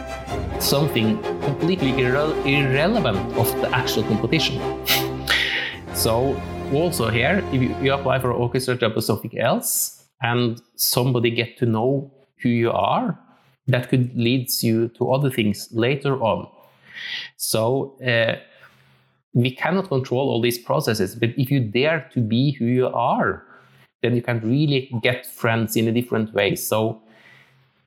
something 0.60 1.22
completely 1.42 1.94
irre- 1.94 2.38
irrelevant 2.46 3.18
of 3.38 3.50
the 3.62 3.70
actual 3.76 4.04
competition. 4.04 4.62
so 5.96 6.40
also 6.72 7.10
here, 7.10 7.44
if 7.52 7.60
you, 7.60 7.76
you 7.82 7.92
apply 7.92 8.20
for 8.20 8.32
orchestra 8.32 8.76
job 8.76 8.94
or 8.96 9.02
something 9.02 9.38
else, 9.40 10.06
and 10.22 10.62
somebody 10.76 11.32
get 11.32 11.58
to 11.58 11.66
know 11.66 12.14
who 12.44 12.50
you 12.50 12.72
are, 12.72 13.20
that 13.68 13.90
could 13.90 14.16
leads 14.16 14.64
you 14.64 14.90
to 14.90 15.12
other 15.12 15.32
things 15.32 15.70
later 15.72 16.22
on. 16.22 16.48
So 17.38 17.98
uh, 18.02 18.36
we 19.34 19.52
cannot 19.52 19.88
control 19.88 20.30
all 20.30 20.42
these 20.42 20.60
processes, 20.60 21.16
but 21.16 21.30
if 21.38 21.52
you 21.52 21.60
dare 21.60 22.10
to 22.14 22.20
be 22.20 22.52
who 22.52 22.66
you 22.66 22.88
are, 22.88 23.44
then 24.02 24.16
you 24.16 24.22
can 24.22 24.40
really 24.42 24.92
get 25.02 25.26
friends 25.26 25.76
in 25.76 25.88
a 25.88 25.92
different 25.92 26.34
way. 26.34 26.56
So 26.56 27.02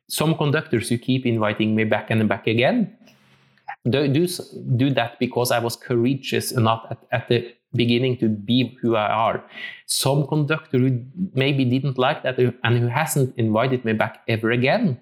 some 0.08 0.36
conductors 0.36 0.88
who 0.88 0.98
keep 0.98 1.26
inviting 1.26 1.74
me 1.74 1.84
back 1.84 2.10
and 2.10 2.28
back 2.28 2.46
again 2.46 2.96
do, 3.88 4.08
do, 4.08 4.26
do 4.76 4.90
that 4.90 5.18
because 5.18 5.50
I 5.50 5.58
was 5.58 5.76
courageous 5.76 6.52
enough 6.52 6.86
at, 6.90 6.98
at 7.12 7.28
the 7.28 7.54
beginning 7.74 8.16
to 8.18 8.28
be 8.28 8.76
who 8.80 8.96
I 8.96 9.08
are. 9.08 9.44
Some 9.86 10.26
conductor 10.26 10.78
who 10.78 11.04
maybe 11.34 11.64
didn't 11.64 11.98
like 11.98 12.22
that 12.22 12.38
and 12.38 12.78
who 12.78 12.86
hasn't 12.86 13.36
invited 13.36 13.84
me 13.84 13.92
back 13.92 14.22
ever 14.28 14.50
again, 14.52 15.00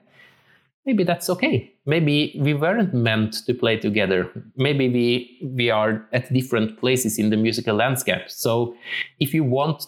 maybe 0.86 1.04
that's 1.04 1.30
okay. 1.30 1.72
Maybe 1.86 2.38
we 2.40 2.54
weren't 2.54 2.94
meant 2.94 3.44
to 3.46 3.54
play 3.54 3.76
together. 3.76 4.30
Maybe 4.56 4.88
we 4.88 5.48
we 5.56 5.70
are 5.70 6.06
at 6.12 6.32
different 6.32 6.78
places 6.78 7.18
in 7.18 7.30
the 7.30 7.36
musical 7.36 7.76
landscape. 7.76 8.28
So 8.28 8.74
if 9.20 9.34
you 9.34 9.44
want 9.44 9.86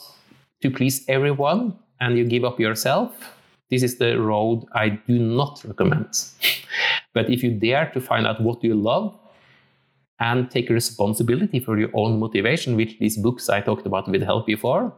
to 0.62 0.70
please 0.70 1.04
everyone 1.08 1.76
and 2.00 2.18
you 2.18 2.24
give 2.24 2.44
up 2.44 2.60
yourself, 2.60 3.12
this 3.70 3.82
is 3.82 3.98
the 3.98 4.20
road 4.20 4.66
I 4.72 5.00
do 5.08 5.18
not 5.18 5.62
recommend. 5.64 6.08
but 7.14 7.30
if 7.30 7.42
you 7.42 7.50
dare 7.52 7.90
to 7.94 8.00
find 8.00 8.26
out 8.26 8.40
what 8.40 8.62
you 8.62 8.74
love 8.74 9.18
and 10.20 10.50
take 10.50 10.70
responsibility 10.70 11.60
for 11.60 11.78
your 11.78 11.90
own 11.94 12.20
motivation, 12.20 12.76
which 12.76 12.98
these 12.98 13.16
books 13.16 13.48
I 13.48 13.60
talked 13.60 13.86
about 13.86 14.08
will 14.08 14.24
help 14.24 14.48
you 14.48 14.56
for, 14.56 14.92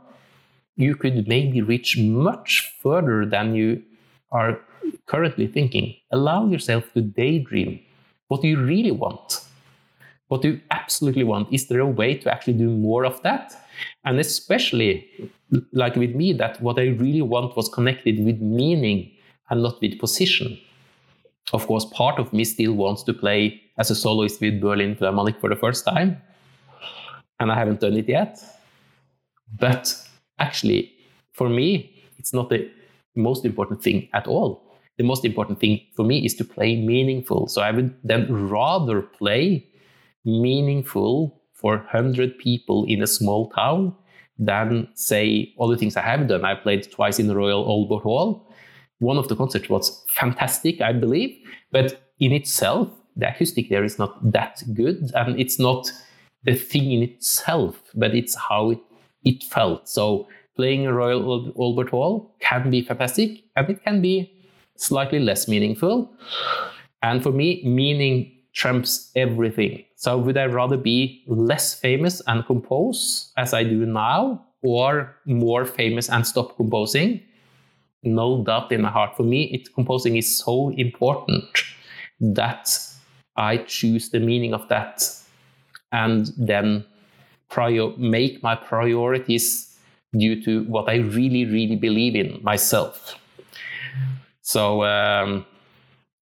you 0.77 0.95
could 0.95 1.27
maybe 1.27 1.63
reach 1.63 1.97
much 1.99 2.77
further 2.83 3.25
than 3.25 3.55
you 3.55 3.83
are 4.31 4.61
currently 5.07 5.47
thinking. 5.47 5.95
Allow 6.11 6.47
yourself 6.47 6.85
to 6.95 7.03
daydream. 7.03 7.81
What 8.29 8.43
do 8.43 8.49
you 8.49 8.61
really 8.61 8.91
want? 8.91 9.45
What 10.29 10.43
do 10.43 10.53
you 10.53 10.61
absolutely 10.71 11.25
want? 11.25 11.53
Is 11.53 11.69
there 11.69 11.81
a 11.81 11.87
way 11.87 12.15
to 12.15 12.33
actually 12.33 12.55
do 12.55 12.71
more 12.71 13.05
of 13.05 13.23
that? 13.23 13.55
And 14.05 14.19
especially, 14.19 15.09
like 15.73 15.95
with 15.95 16.15
me, 16.15 16.33
that 16.33 16.61
what 16.61 16.79
I 16.79 16.89
really 16.89 17.23
want 17.23 17.57
was 17.57 17.69
connected 17.69 18.25
with 18.25 18.41
meaning 18.41 19.13
and 19.51 19.63
not 19.63 19.81
with 19.81 19.99
position. 19.99 20.59
Of 21.53 21.67
course, 21.69 21.85
part 21.85 22.19
of 22.19 22.33
me 22.33 22.45
still 22.45 22.73
wants 22.73 23.05
to 23.05 23.13
play 23.13 23.63
as 23.79 23.91
a 23.91 23.95
soloist 23.95 24.41
with 24.41 24.61
Berlin 24.61 24.97
Philharmonic 24.97 25.41
for 25.41 25.49
the 25.49 25.55
first 25.55 25.85
time, 25.85 26.21
and 27.39 27.53
I 27.53 27.55
haven't 27.55 27.81
done 27.81 27.97
it 27.97 28.09
yet. 28.09 28.41
But 29.61 29.95
actually, 30.41 30.93
for 31.33 31.49
me, 31.49 31.93
it's 32.19 32.33
not 32.33 32.49
the 32.49 32.69
most 33.15 33.45
important 33.45 33.81
thing 33.81 34.09
at 34.13 34.27
all. 34.27 34.66
The 34.99 35.05
most 35.05 35.25
important 35.25 35.61
thing 35.61 35.81
for 35.95 36.05
me 36.05 36.25
is 36.25 36.35
to 36.37 36.45
play 36.45 36.77
meaningful. 36.77 37.49
So 37.49 37.63
I 37.63 37.71
would 37.71 37.95
then 38.03 38.49
rather 38.49 39.03
play 39.03 39.67
meaningful 40.25 41.41
for 41.53 41.79
100 41.79 42.39
people 42.39 42.85
in 42.89 43.03
a 43.03 43.07
small 43.07 43.51
town 43.51 43.95
than, 44.39 44.89
say, 44.95 45.55
all 45.57 45.69
the 45.69 45.77
things 45.77 45.97
I 45.97 46.03
have 46.03 46.29
done. 46.29 46.45
I 46.45 46.55
played 46.55 46.91
twice 46.91 47.19
in 47.19 47.27
the 47.27 47.37
Royal 47.37 47.65
Albert 47.67 48.03
Hall. 48.03 48.53
One 48.99 49.17
of 49.17 49.29
the 49.29 49.37
concerts 49.37 49.69
was 49.69 50.05
fantastic, 50.09 50.81
I 50.81 50.93
believe, 50.93 51.37
but 51.71 52.13
in 52.19 52.33
itself, 52.33 52.89
the 53.17 53.29
acoustic 53.31 53.69
there 53.69 53.85
is 53.85 53.99
not 53.99 54.33
that 54.33 54.63
good, 54.75 55.11
and 55.15 55.39
it's 55.41 55.59
not 55.59 55.91
the 56.45 56.55
thing 56.55 56.93
in 56.93 57.03
itself, 57.03 57.83
but 57.95 58.15
it's 58.15 58.35
how 58.35 58.71
it, 58.71 58.79
it 59.25 59.43
felt. 59.45 59.89
So 59.89 60.29
playing 60.55 60.87
a 60.87 60.93
Royal 60.93 61.53
Albert 61.59 61.91
Hall 61.91 62.35
can 62.41 62.71
be 62.71 62.83
fantastic, 62.83 63.45
and 63.57 63.69
it 63.71 63.83
can 63.85 64.01
be 64.03 64.33
slightly 64.77 65.19
less 65.19 65.49
meaningful. 65.49 66.13
And 67.03 67.23
for 67.23 67.31
me, 67.33 67.63
meaning 67.65 68.33
trumps 68.53 69.11
everything. 69.15 69.85
So 69.97 70.19
would 70.19 70.37
I 70.37 70.47
rather 70.47 70.77
be 70.77 71.23
less 71.27 71.75
famous 71.75 72.23
and 72.27 72.45
compose 72.47 73.33
as 73.37 73.53
I 73.53 73.65
do 73.65 73.87
now, 73.87 74.45
or 74.63 75.15
more 75.27 75.65
famous 75.65 76.09
and 76.09 76.27
stop 76.27 76.57
composing? 76.57 77.21
No 78.03 78.43
doubt 78.45 78.73
in 78.73 78.83
my 78.83 78.91
heart. 78.91 79.17
For 79.17 79.23
me, 79.23 79.45
it, 79.53 79.75
composing 79.75 80.17
is 80.17 80.39
so 80.39 80.71
important 80.71 81.45
that 82.21 82.79
I 83.37 83.59
choose 83.59 84.11
the 84.11 84.21
meaning 84.21 84.55
of 84.55 84.67
that 84.69 85.09
and 85.93 86.31
then 86.37 86.85
prior, 87.49 87.91
make 87.97 88.43
my 88.43 88.55
priorities 88.55 89.77
due 90.17 90.43
to 90.45 90.65
what 90.65 90.89
I 90.89 90.97
really, 90.97 91.45
really 91.45 91.77
believe 91.77 92.17
in 92.17 92.41
myself. 92.43 93.17
So, 94.47 94.85
um, 94.85 95.45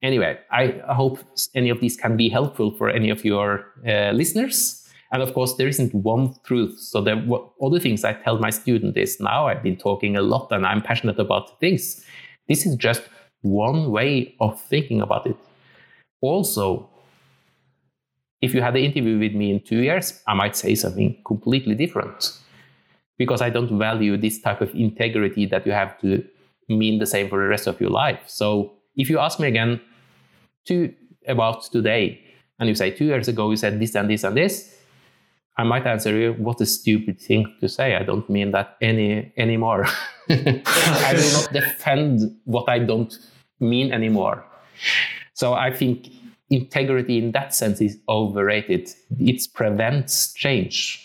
anyway, 0.03 0.39
I 0.51 0.81
hope 0.89 1.19
any 1.55 1.69
of 1.69 1.81
these 1.81 1.95
can 1.95 2.17
be 2.17 2.31
helpful 2.31 2.71
for 2.71 2.89
any 2.89 3.11
of 3.11 3.23
your 3.23 3.67
uh, 3.87 4.13
listeners. 4.13 4.83
And 5.13 5.23
of 5.23 5.35
course, 5.35 5.57
there 5.57 5.69
isn't 5.69 5.95
one 5.95 6.35
truth. 6.47 6.81
So 6.81 7.03
the 7.03 7.17
what, 7.17 7.51
other 7.63 7.79
things 7.79 8.03
I 8.03 8.15
tell 8.15 8.39
my 8.39 8.49
student 8.49 8.97
is 8.97 9.21
now 9.21 9.49
I've 9.49 9.63
been 9.63 9.77
talking 9.77 10.17
a 10.17 10.23
lot 10.23 10.49
and 10.53 10.65
I'm 10.65 10.81
passionate 10.81 11.21
about 11.21 11.61
things. 11.61 12.03
This 12.49 12.65
is 12.65 12.77
just 12.77 13.03
one 13.43 13.91
way 13.91 14.35
of 14.41 14.59
thinking 14.59 15.03
about 15.03 15.27
it. 15.27 15.37
Also, 16.23 16.89
if 18.41 18.55
you 18.55 18.63
had 18.63 18.75
an 18.75 18.85
interview 18.85 19.19
with 19.19 19.35
me 19.35 19.51
in 19.51 19.61
two 19.61 19.83
years, 19.83 20.23
I 20.27 20.33
might 20.33 20.57
say 20.57 20.75
something 20.77 21.15
completely 21.27 21.75
different 21.75 22.33
because 23.19 23.43
I 23.43 23.51
don't 23.51 23.79
value 23.79 24.17
this 24.17 24.41
type 24.41 24.63
of 24.63 24.75
integrity 24.75 25.45
that 25.47 25.67
you 25.67 25.73
have 25.73 26.01
to 26.01 26.25
mean 26.69 26.99
the 26.99 27.07
same 27.07 27.29
for 27.29 27.41
the 27.41 27.49
rest 27.49 27.67
of 27.67 27.81
your 27.81 27.91
life. 27.91 28.21
So 28.27 28.73
if 28.97 29.11
you 29.11 29.19
ask 29.19 29.41
me 29.41 29.49
again, 29.49 29.81
to 30.67 30.93
about 31.27 31.65
today 31.71 32.21
and 32.59 32.69
you 32.69 32.75
say 32.75 32.91
two 32.91 33.05
years 33.05 33.29
ago 33.29 33.51
you 33.51 33.57
said 33.57 33.81
this 33.81 33.95
and 33.95 34.09
this 34.11 34.25
and 34.25 34.37
this 34.37 34.75
i 35.57 35.63
might 35.63 35.87
answer 35.87 36.17
you 36.17 36.33
what 36.35 36.61
a 36.61 36.67
stupid 36.67 37.21
thing 37.21 37.47
to 37.61 37.69
say. 37.69 37.95
I 37.95 38.03
don't 38.03 38.29
mean 38.29 38.51
that 38.53 38.77
any 38.81 39.33
anymore. 39.37 39.87
I 40.29 41.13
will 41.17 41.33
not 41.33 41.53
defend 41.53 42.21
what 42.45 42.69
i 42.69 42.79
don't 42.79 43.17
mean 43.61 43.93
anymore. 43.93 44.45
So 45.35 45.55
i 45.55 45.73
think 45.73 46.09
integrity 46.51 47.19
in 47.19 47.33
that 47.33 47.55
sense 47.55 47.81
is 47.81 47.99
overrated. 48.09 48.91
It 49.19 49.43
prevents 49.55 50.33
change. 50.35 51.01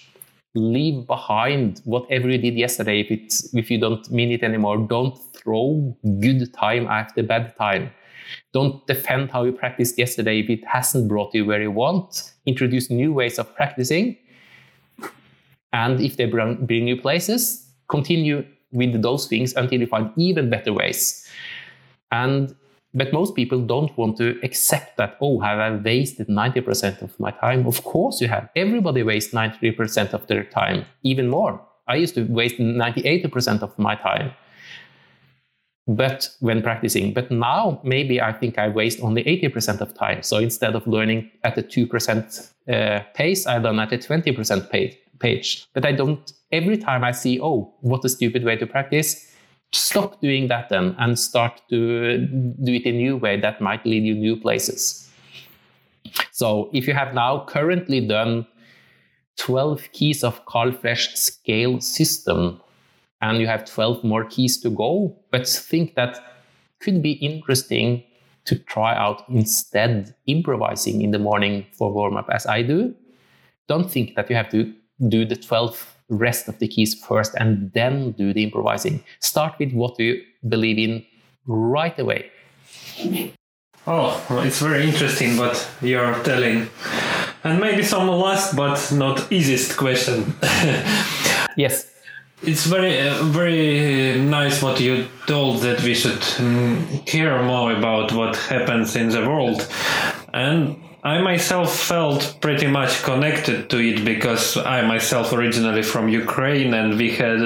Leave 0.55 1.07
behind 1.07 1.81
whatever 1.85 2.29
you 2.29 2.37
did 2.37 2.55
yesterday. 2.55 2.99
If 3.01 3.11
it's 3.11 3.53
if 3.53 3.69
you 3.71 3.79
don't 3.79 4.09
mean 4.11 4.31
it 4.31 4.43
anymore 4.43 4.77
don't 4.77 5.17
throw 5.41 5.95
good 6.19 6.53
time 6.53 6.87
after 6.87 7.23
bad 7.23 7.55
time 7.57 7.91
don't 8.53 8.85
defend 8.87 9.31
how 9.31 9.43
you 9.43 9.51
practiced 9.51 9.97
yesterday 9.97 10.39
if 10.39 10.49
it 10.49 10.65
hasn't 10.65 11.07
brought 11.07 11.33
you 11.33 11.45
where 11.45 11.61
you 11.61 11.71
want. 11.71 12.33
Introduce 12.45 12.89
new 12.89 13.13
ways 13.13 13.39
of 13.39 13.53
practicing. 13.55 14.17
And 15.71 16.01
if 16.01 16.17
they 16.17 16.25
bring 16.25 16.87
you 16.87 16.99
places, 16.99 17.67
continue 17.87 18.45
with 18.71 19.01
those 19.01 19.27
things 19.27 19.53
until 19.55 19.79
you 19.81 19.87
find 19.87 20.11
even 20.17 20.49
better 20.49 20.73
ways. 20.73 21.27
And 22.11 22.55
but 22.91 23.13
most 23.13 23.35
people 23.35 23.61
don't 23.61 23.95
want 23.99 24.17
to 24.17 24.39
accept 24.41 24.97
that, 24.97 25.15
oh, 25.21 25.39
have 25.41 25.59
I 25.59 25.75
wasted 25.75 26.27
90% 26.27 27.03
of 27.03 27.19
my 27.19 27.29
time? 27.29 27.67
Of 27.67 27.83
course 27.83 28.19
you 28.19 28.27
have. 28.27 28.49
Everybody 28.55 29.03
wastes 29.03 29.31
93% 29.31 30.15
of 30.15 30.25
their 30.25 30.43
time, 30.45 30.85
even 31.03 31.29
more. 31.29 31.61
I 31.87 31.97
used 31.97 32.15
to 32.15 32.23
waste 32.23 32.57
98% 32.57 33.61
of 33.61 33.77
my 33.77 33.93
time 33.93 34.31
but 35.89 36.29
when 36.39 36.61
practicing. 36.61 37.13
But 37.13 37.31
now 37.31 37.81
maybe 37.83 38.21
I 38.21 38.31
think 38.31 38.59
I 38.59 38.69
waste 38.69 39.01
only 39.01 39.23
80% 39.23 39.81
of 39.81 39.93
time. 39.95 40.21
So 40.21 40.37
instead 40.37 40.75
of 40.75 40.85
learning 40.85 41.31
at 41.43 41.57
a 41.57 41.63
2% 41.63 42.51
uh, 42.71 42.99
pace, 43.15 43.47
I 43.47 43.57
learn 43.57 43.79
at 43.79 43.91
a 43.91 43.97
20% 43.97 44.69
page. 45.19 45.67
But 45.73 45.85
I 45.85 45.91
don't, 45.91 46.31
every 46.51 46.77
time 46.77 47.03
I 47.03 47.11
see, 47.11 47.41
oh, 47.41 47.73
what 47.81 48.05
a 48.05 48.09
stupid 48.09 48.43
way 48.43 48.55
to 48.57 48.67
practice, 48.67 49.33
stop 49.71 50.21
doing 50.21 50.47
that 50.47 50.69
then 50.69 50.95
and 50.99 51.17
start 51.17 51.59
to 51.69 52.19
do 52.19 52.73
it 52.73 52.85
a 52.85 52.91
new 52.91 53.17
way 53.17 53.39
that 53.39 53.59
might 53.59 53.83
lead 53.85 54.03
you 54.03 54.13
new 54.13 54.35
places. 54.35 55.09
So 56.31 56.69
if 56.71 56.87
you 56.87 56.93
have 56.93 57.15
now 57.15 57.45
currently 57.45 57.99
done 58.07 58.45
12 59.37 59.89
keys 59.91 60.23
of 60.23 60.45
Carl 60.45 60.71
Flesch 60.71 61.15
scale 61.15 61.81
system 61.81 62.61
and 63.21 63.39
you 63.39 63.47
have 63.47 63.65
12 63.65 64.03
more 64.03 64.25
keys 64.25 64.59
to 64.61 64.69
go, 64.69 65.15
but 65.31 65.47
think 65.47 65.95
that 65.95 66.19
could 66.79 67.01
be 67.01 67.13
interesting 67.13 68.03
to 68.45 68.57
try 68.57 68.95
out 68.95 69.23
instead 69.29 70.15
improvising 70.25 71.01
in 71.01 71.11
the 71.11 71.19
morning 71.19 71.65
for 71.73 71.91
warm 71.91 72.17
up 72.17 72.29
as 72.31 72.45
I 72.45 72.61
do. 72.61 72.95
Don't 73.67 73.91
think 73.91 74.15
that 74.15 74.29
you 74.29 74.35
have 74.35 74.49
to 74.49 74.73
do 75.07 75.25
the 75.25 75.35
12 75.35 75.95
rest 76.09 76.47
of 76.47 76.57
the 76.59 76.67
keys 76.67 76.95
first 76.95 77.35
and 77.35 77.71
then 77.73 78.11
do 78.13 78.33
the 78.33 78.43
improvising. 78.43 79.03
Start 79.19 79.53
with 79.59 79.73
what 79.73 79.99
you 79.99 80.23
believe 80.47 80.79
in 80.79 81.05
right 81.45 81.97
away. 81.99 82.31
Oh, 83.87 84.23
well, 84.29 84.43
it's 84.43 84.59
very 84.59 84.83
interesting 84.83 85.37
what 85.37 85.67
you're 85.81 86.13
telling. 86.23 86.69
And 87.43 87.59
maybe 87.59 87.83
some 87.83 88.07
last 88.07 88.55
but 88.55 88.91
not 88.91 89.31
easiest 89.31 89.77
question. 89.77 90.33
yes. 91.55 91.89
It's 92.41 92.65
very, 92.65 92.99
uh, 93.07 93.23
very 93.23 94.19
nice 94.19 94.61
what 94.61 94.79
you 94.79 95.07
told 95.27 95.61
that 95.61 95.83
we 95.83 95.93
should 95.93 96.23
um, 96.39 96.87
care 97.05 97.43
more 97.43 97.73
about 97.73 98.13
what 98.13 98.37
happens 98.37 98.95
in 98.95 99.09
the 99.09 99.27
world. 99.27 99.67
And 100.33 100.77
I 101.03 101.21
myself 101.21 101.75
felt 101.75 102.37
pretty 102.39 102.67
much 102.67 103.03
connected 103.03 103.69
to 103.69 103.77
it 103.79 104.05
because 104.05 104.55
I 104.55 104.81
myself 104.87 105.33
originally 105.33 105.83
from 105.83 106.07
Ukraine 106.07 106.73
and 106.73 106.97
we 106.97 107.11
had 107.11 107.41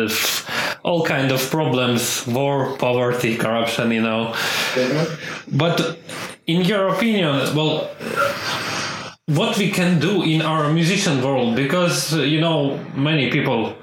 all 0.84 1.04
kind 1.06 1.32
of 1.32 1.40
problems, 1.50 2.28
war, 2.28 2.78
poverty, 2.78 3.36
corruption, 3.36 3.92
you 3.92 4.02
know. 4.02 4.34
Mm-hmm. 4.74 5.58
But 5.58 6.00
in 6.46 6.62
your 6.66 6.90
opinion, 6.90 7.56
well, 7.56 7.90
what 9.28 9.58
we 9.58 9.72
can 9.72 10.00
do 10.00 10.22
in 10.24 10.42
our 10.42 10.72
musician 10.72 11.24
world 11.24 11.56
because 11.56 12.14
you 12.14 12.42
know 12.42 12.78
many 12.96 13.32
people 13.32 13.76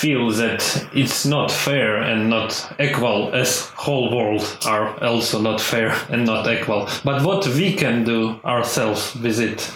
feel 0.00 0.30
that 0.30 0.62
it's 0.92 1.24
not 1.24 1.50
fair 1.50 1.96
and 1.96 2.28
not 2.28 2.50
equal 2.78 3.34
as 3.34 3.68
whole 3.76 4.14
world 4.16 4.58
are 4.66 5.02
also 5.02 5.40
not 5.40 5.60
fair 5.60 5.90
and 6.10 6.26
not 6.26 6.46
equal. 6.46 6.88
But 7.04 7.22
what 7.22 7.46
we 7.48 7.74
can 7.74 8.04
do 8.04 8.40
ourselves 8.44 9.14
with 9.14 9.40
it? 9.40 9.72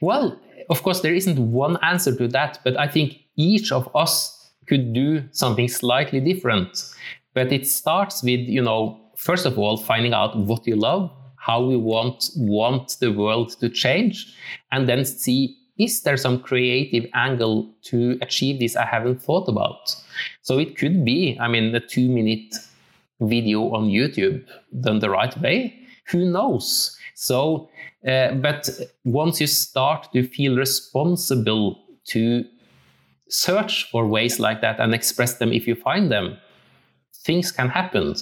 Well 0.00 0.40
of 0.70 0.82
course 0.82 1.00
there 1.00 1.14
isn't 1.14 1.38
one 1.38 1.76
answer 1.82 2.14
to 2.16 2.28
that 2.28 2.60
but 2.64 2.78
i 2.78 2.86
think 2.86 3.18
each 3.36 3.72
of 3.72 3.88
us 3.94 4.40
could 4.70 4.92
do 4.92 5.24
something 5.32 5.68
slightly 5.68 6.20
different. 6.20 6.84
But 7.34 7.52
it 7.52 7.66
starts 7.66 8.22
with 8.22 8.40
you 8.56 8.62
know 8.62 8.80
first 9.16 9.44
of 9.46 9.58
all 9.58 9.76
finding 9.76 10.14
out 10.14 10.36
what 10.36 10.66
you 10.66 10.76
love 10.76 11.10
how 11.36 11.60
we 11.70 11.76
want 11.76 12.30
want 12.36 12.96
the 13.00 13.10
world 13.10 13.48
to 13.60 13.68
change 13.68 14.16
and 14.72 14.88
then 14.88 15.04
see 15.04 15.56
is 15.80 16.02
there 16.02 16.18
some 16.18 16.40
creative 16.40 17.08
angle 17.14 17.72
to 17.84 18.18
achieve 18.20 18.60
this 18.60 18.76
I 18.76 18.84
haven't 18.84 19.22
thought 19.22 19.48
about? 19.48 19.96
So 20.42 20.58
it 20.58 20.76
could 20.76 21.04
be, 21.04 21.38
I 21.40 21.48
mean, 21.48 21.74
a 21.74 21.80
two 21.80 22.08
minute 22.08 22.54
video 23.20 23.74
on 23.74 23.88
YouTube 23.88 24.44
done 24.80 24.98
the 24.98 25.08
right 25.10 25.36
way. 25.40 25.74
Who 26.08 26.30
knows? 26.30 26.96
So, 27.14 27.70
uh, 28.06 28.32
but 28.34 28.68
once 29.04 29.40
you 29.40 29.46
start 29.46 30.12
to 30.12 30.26
feel 30.26 30.56
responsible 30.56 31.82
to 32.08 32.44
search 33.28 33.90
for 33.90 34.06
ways 34.06 34.38
like 34.38 34.60
that 34.60 34.80
and 34.80 34.94
express 34.94 35.34
them 35.34 35.52
if 35.52 35.66
you 35.66 35.74
find 35.74 36.10
them, 36.10 36.36
things 37.24 37.52
can 37.52 37.68
happen. 37.68 38.16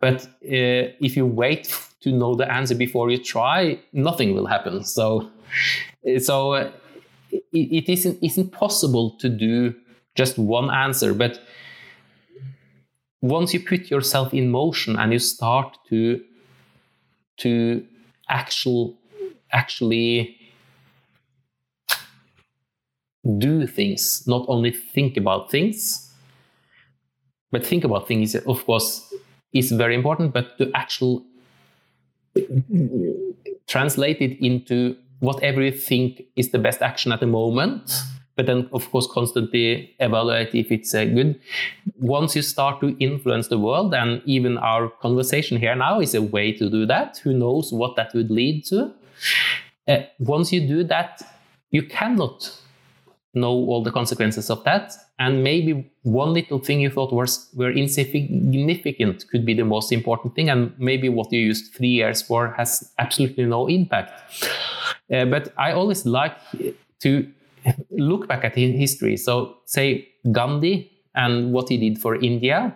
But 0.00 0.24
uh, 0.24 0.90
if 1.00 1.16
you 1.16 1.26
wait 1.26 1.76
to 2.00 2.10
know 2.10 2.34
the 2.34 2.50
answer 2.52 2.74
before 2.74 3.10
you 3.10 3.18
try, 3.18 3.78
nothing 3.92 4.34
will 4.34 4.46
happen. 4.46 4.84
So, 4.84 5.30
so 6.18 6.54
uh, 6.54 6.70
it 7.52 7.88
isn't 7.88 8.18
isn't 8.22 8.50
possible 8.52 9.10
to 9.18 9.28
do 9.28 9.74
just 10.14 10.38
one 10.38 10.70
answer 10.70 11.14
but 11.14 11.40
once 13.20 13.54
you 13.54 13.60
put 13.60 13.90
yourself 13.90 14.34
in 14.34 14.50
motion 14.50 14.96
and 14.96 15.12
you 15.12 15.18
start 15.18 15.78
to 15.88 16.22
to 17.36 17.84
actual 18.28 18.96
actually 19.52 20.36
do 23.38 23.66
things 23.66 24.26
not 24.26 24.44
only 24.48 24.70
think 24.70 25.16
about 25.16 25.50
things 25.50 26.12
but 27.50 27.64
think 27.64 27.84
about 27.84 28.06
things 28.06 28.34
of 28.34 28.64
course 28.66 29.12
is 29.52 29.72
very 29.72 29.94
important 29.94 30.32
but 30.32 30.58
to 30.58 30.70
actually 30.74 31.22
translate 33.66 34.20
it 34.20 34.44
into 34.44 34.96
whatever 35.24 35.62
you 35.62 35.72
think 35.72 36.22
is 36.36 36.50
the 36.50 36.58
best 36.58 36.82
action 36.82 37.12
at 37.12 37.20
the 37.20 37.26
moment, 37.26 37.92
but 38.36 38.46
then 38.46 38.68
of 38.72 38.90
course 38.90 39.06
constantly 39.12 39.94
evaluate 40.00 40.54
if 40.54 40.70
it's 40.72 40.94
uh, 40.94 41.04
good. 41.04 41.40
Once 41.98 42.34
you 42.34 42.42
start 42.42 42.80
to 42.80 42.96
influence 42.98 43.48
the 43.48 43.58
world, 43.58 43.94
and 43.94 44.22
even 44.24 44.58
our 44.58 44.88
conversation 44.88 45.58
here 45.58 45.74
now 45.74 46.00
is 46.00 46.14
a 46.14 46.22
way 46.22 46.52
to 46.52 46.68
do 46.70 46.86
that. 46.86 47.18
Who 47.18 47.32
knows 47.32 47.72
what 47.72 47.96
that 47.96 48.12
would 48.14 48.30
lead 48.30 48.64
to? 48.66 48.92
Uh, 49.86 49.98
once 50.18 50.52
you 50.52 50.66
do 50.66 50.84
that, 50.84 51.22
you 51.70 51.82
cannot 51.82 52.50
know 53.34 53.50
all 53.50 53.82
the 53.82 53.92
consequences 53.92 54.50
of 54.50 54.64
that. 54.64 54.92
And 55.18 55.44
maybe 55.44 55.92
one 56.02 56.32
little 56.32 56.58
thing 56.58 56.80
you 56.80 56.90
thought 56.90 57.12
was 57.12 57.48
were 57.54 57.70
insignificant 57.70 59.24
could 59.30 59.46
be 59.46 59.54
the 59.54 59.64
most 59.64 59.92
important 59.92 60.34
thing, 60.34 60.50
and 60.50 60.72
maybe 60.76 61.08
what 61.08 61.32
you 61.32 61.38
used 61.38 61.72
three 61.74 61.88
years 61.88 62.20
for 62.20 62.52
has 62.56 62.92
absolutely 62.98 63.44
no 63.44 63.68
impact. 63.68 64.10
Uh, 65.12 65.24
but 65.26 65.52
I 65.56 65.72
always 65.72 66.04
like 66.04 66.36
to 67.00 67.30
look 67.90 68.26
back 68.26 68.44
at 68.44 68.56
history. 68.56 69.16
So, 69.16 69.58
say 69.66 70.08
Gandhi 70.32 70.90
and 71.14 71.52
what 71.52 71.68
he 71.68 71.76
did 71.76 72.00
for 72.00 72.16
India. 72.16 72.74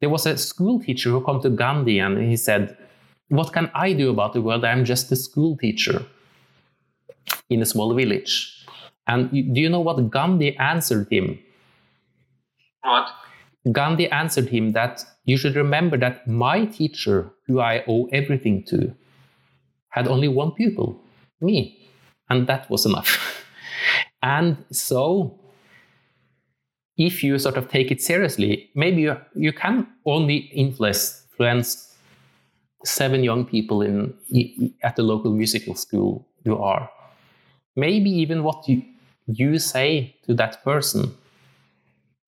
There 0.00 0.10
was 0.10 0.26
a 0.26 0.36
school 0.36 0.80
teacher 0.80 1.10
who 1.10 1.24
came 1.24 1.40
to 1.42 1.50
Gandhi 1.50 1.98
and 1.98 2.18
he 2.18 2.36
said, 2.36 2.76
What 3.28 3.52
can 3.52 3.70
I 3.74 3.92
do 3.92 4.10
about 4.10 4.32
the 4.32 4.42
world? 4.42 4.64
I'm 4.64 4.84
just 4.84 5.12
a 5.12 5.16
school 5.16 5.56
teacher 5.56 6.04
in 7.48 7.62
a 7.62 7.66
small 7.66 7.94
village. 7.94 8.63
And 9.06 9.30
do 9.30 9.60
you 9.60 9.68
know 9.68 9.80
what 9.80 10.10
Gandhi 10.10 10.56
answered 10.56 11.08
him? 11.10 11.38
What? 12.82 13.08
Gandhi 13.72 14.10
answered 14.10 14.48
him 14.48 14.72
that 14.72 15.04
you 15.24 15.36
should 15.36 15.56
remember 15.56 15.96
that 15.98 16.26
my 16.26 16.66
teacher, 16.66 17.30
who 17.46 17.60
I 17.60 17.82
owe 17.88 18.06
everything 18.12 18.64
to, 18.68 18.94
had 19.88 20.08
only 20.08 20.28
one 20.28 20.52
pupil, 20.52 21.00
me. 21.40 21.78
And 22.28 22.46
that 22.46 22.68
was 22.70 22.84
enough. 22.86 23.44
and 24.22 24.56
so, 24.70 25.38
if 26.96 27.22
you 27.22 27.38
sort 27.38 27.56
of 27.56 27.68
take 27.68 27.90
it 27.90 28.00
seriously, 28.00 28.70
maybe 28.74 29.02
you, 29.02 29.16
you 29.34 29.52
can 29.52 29.86
only 30.06 30.36
influence, 30.36 31.24
influence 31.32 31.94
seven 32.84 33.24
young 33.24 33.44
people 33.44 33.82
in 33.82 34.14
at 34.82 34.96
the 34.96 35.02
local 35.02 35.32
musical 35.32 35.74
school 35.74 36.26
you 36.44 36.58
are. 36.58 36.90
Maybe 37.76 38.10
even 38.10 38.44
what 38.44 38.68
you, 38.68 38.82
you 39.26 39.58
say 39.58 40.14
to 40.26 40.34
that 40.34 40.62
person 40.64 41.14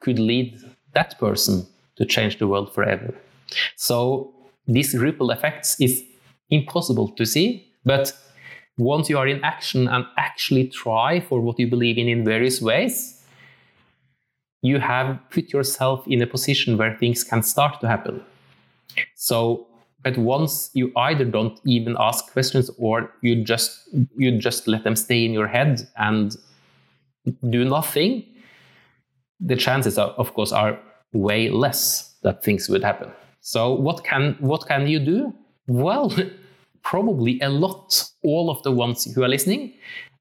could 0.00 0.18
lead 0.18 0.58
that 0.92 1.18
person 1.18 1.66
to 1.96 2.04
change 2.04 2.38
the 2.38 2.46
world 2.46 2.72
forever. 2.74 3.14
So, 3.76 4.32
these 4.66 4.94
ripple 4.94 5.30
effects 5.30 5.80
is 5.80 6.04
impossible 6.50 7.08
to 7.10 7.24
see. 7.24 7.72
But 7.84 8.12
once 8.78 9.08
you 9.08 9.18
are 9.18 9.28
in 9.28 9.42
action 9.44 9.88
and 9.88 10.04
actually 10.18 10.68
try 10.68 11.20
for 11.20 11.40
what 11.40 11.58
you 11.58 11.68
believe 11.68 11.98
in 11.98 12.08
in 12.08 12.24
various 12.24 12.60
ways, 12.60 13.24
you 14.62 14.80
have 14.80 15.18
put 15.30 15.52
yourself 15.52 16.06
in 16.06 16.20
a 16.20 16.26
position 16.26 16.76
where 16.76 16.96
things 16.96 17.22
can 17.22 17.42
start 17.42 17.80
to 17.80 17.88
happen. 17.88 18.22
So, 19.14 19.66
but 20.02 20.18
once 20.18 20.70
you 20.74 20.92
either 20.96 21.24
don't 21.24 21.58
even 21.64 21.96
ask 21.98 22.32
questions 22.32 22.70
or 22.78 23.12
you 23.22 23.44
just 23.44 23.88
you 24.16 24.38
just 24.38 24.68
let 24.68 24.84
them 24.84 24.96
stay 24.96 25.24
in 25.24 25.32
your 25.32 25.46
head 25.46 25.88
and 25.96 26.36
do 27.50 27.64
nothing, 27.64 28.24
the 29.40 29.56
chances 29.56 29.98
are, 29.98 30.10
of 30.10 30.34
course 30.34 30.52
are 30.52 30.78
way 31.12 31.48
less 31.48 32.14
that 32.22 32.42
things 32.42 32.68
would 32.68 32.82
happen. 32.82 33.10
So 33.40 33.72
what 33.72 34.04
can 34.04 34.36
what 34.40 34.66
can 34.66 34.86
you 34.86 34.98
do? 34.98 35.34
Well, 35.66 36.12
probably 36.82 37.40
a 37.40 37.48
lot, 37.48 38.10
all 38.22 38.50
of 38.50 38.62
the 38.62 38.72
ones 38.72 39.04
who 39.12 39.22
are 39.22 39.28
listening, 39.28 39.74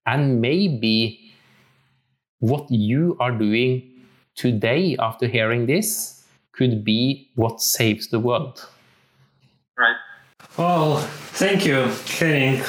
and 0.05 0.41
maybe 0.41 1.33
what 2.39 2.69
you 2.69 3.17
are 3.19 3.31
doing 3.31 3.91
today 4.35 4.95
after 4.99 5.27
hearing 5.27 5.65
this 5.65 6.23
could 6.51 6.83
be 6.83 7.29
what 7.35 7.61
saves 7.61 8.09
the 8.09 8.19
world. 8.19 8.67
Right. 9.77 9.95
Well, 10.57 10.97
thank 11.33 11.65
you, 11.65 11.91
Henning, 12.07 12.61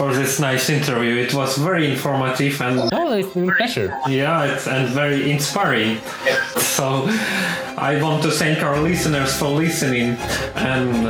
for 0.00 0.14
this 0.14 0.40
nice 0.40 0.70
interview. 0.70 1.16
It 1.16 1.34
was 1.34 1.58
very 1.58 1.90
informative 1.90 2.58
and 2.62 2.88
oh, 2.90 3.12
it's 3.12 3.34
been 3.34 3.50
a 3.50 3.54
pleasure. 3.54 3.88
Yeah, 4.08 4.46
it's, 4.46 4.66
and 4.66 4.88
very 4.88 5.30
inspiring. 5.30 5.98
So, 6.56 7.04
I 7.76 8.00
want 8.02 8.22
to 8.22 8.30
thank 8.30 8.62
our 8.62 8.80
listeners 8.80 9.36
for 9.36 9.48
listening 9.48 10.16
and 10.56 11.06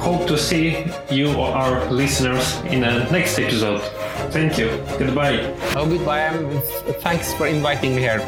hope 0.00 0.26
to 0.28 0.38
see 0.38 0.86
you 1.10 1.34
or 1.34 1.48
our 1.48 1.84
listeners 1.90 2.56
in 2.72 2.80
the 2.80 3.04
next 3.10 3.38
episode. 3.38 3.82
Thank 4.32 4.56
you. 4.56 4.68
Goodbye. 4.98 5.52
Oh, 5.76 5.86
goodbye. 5.86 6.32
thanks 7.04 7.34
for 7.34 7.46
inviting 7.46 7.96
me 7.96 8.00
here. 8.00 8.22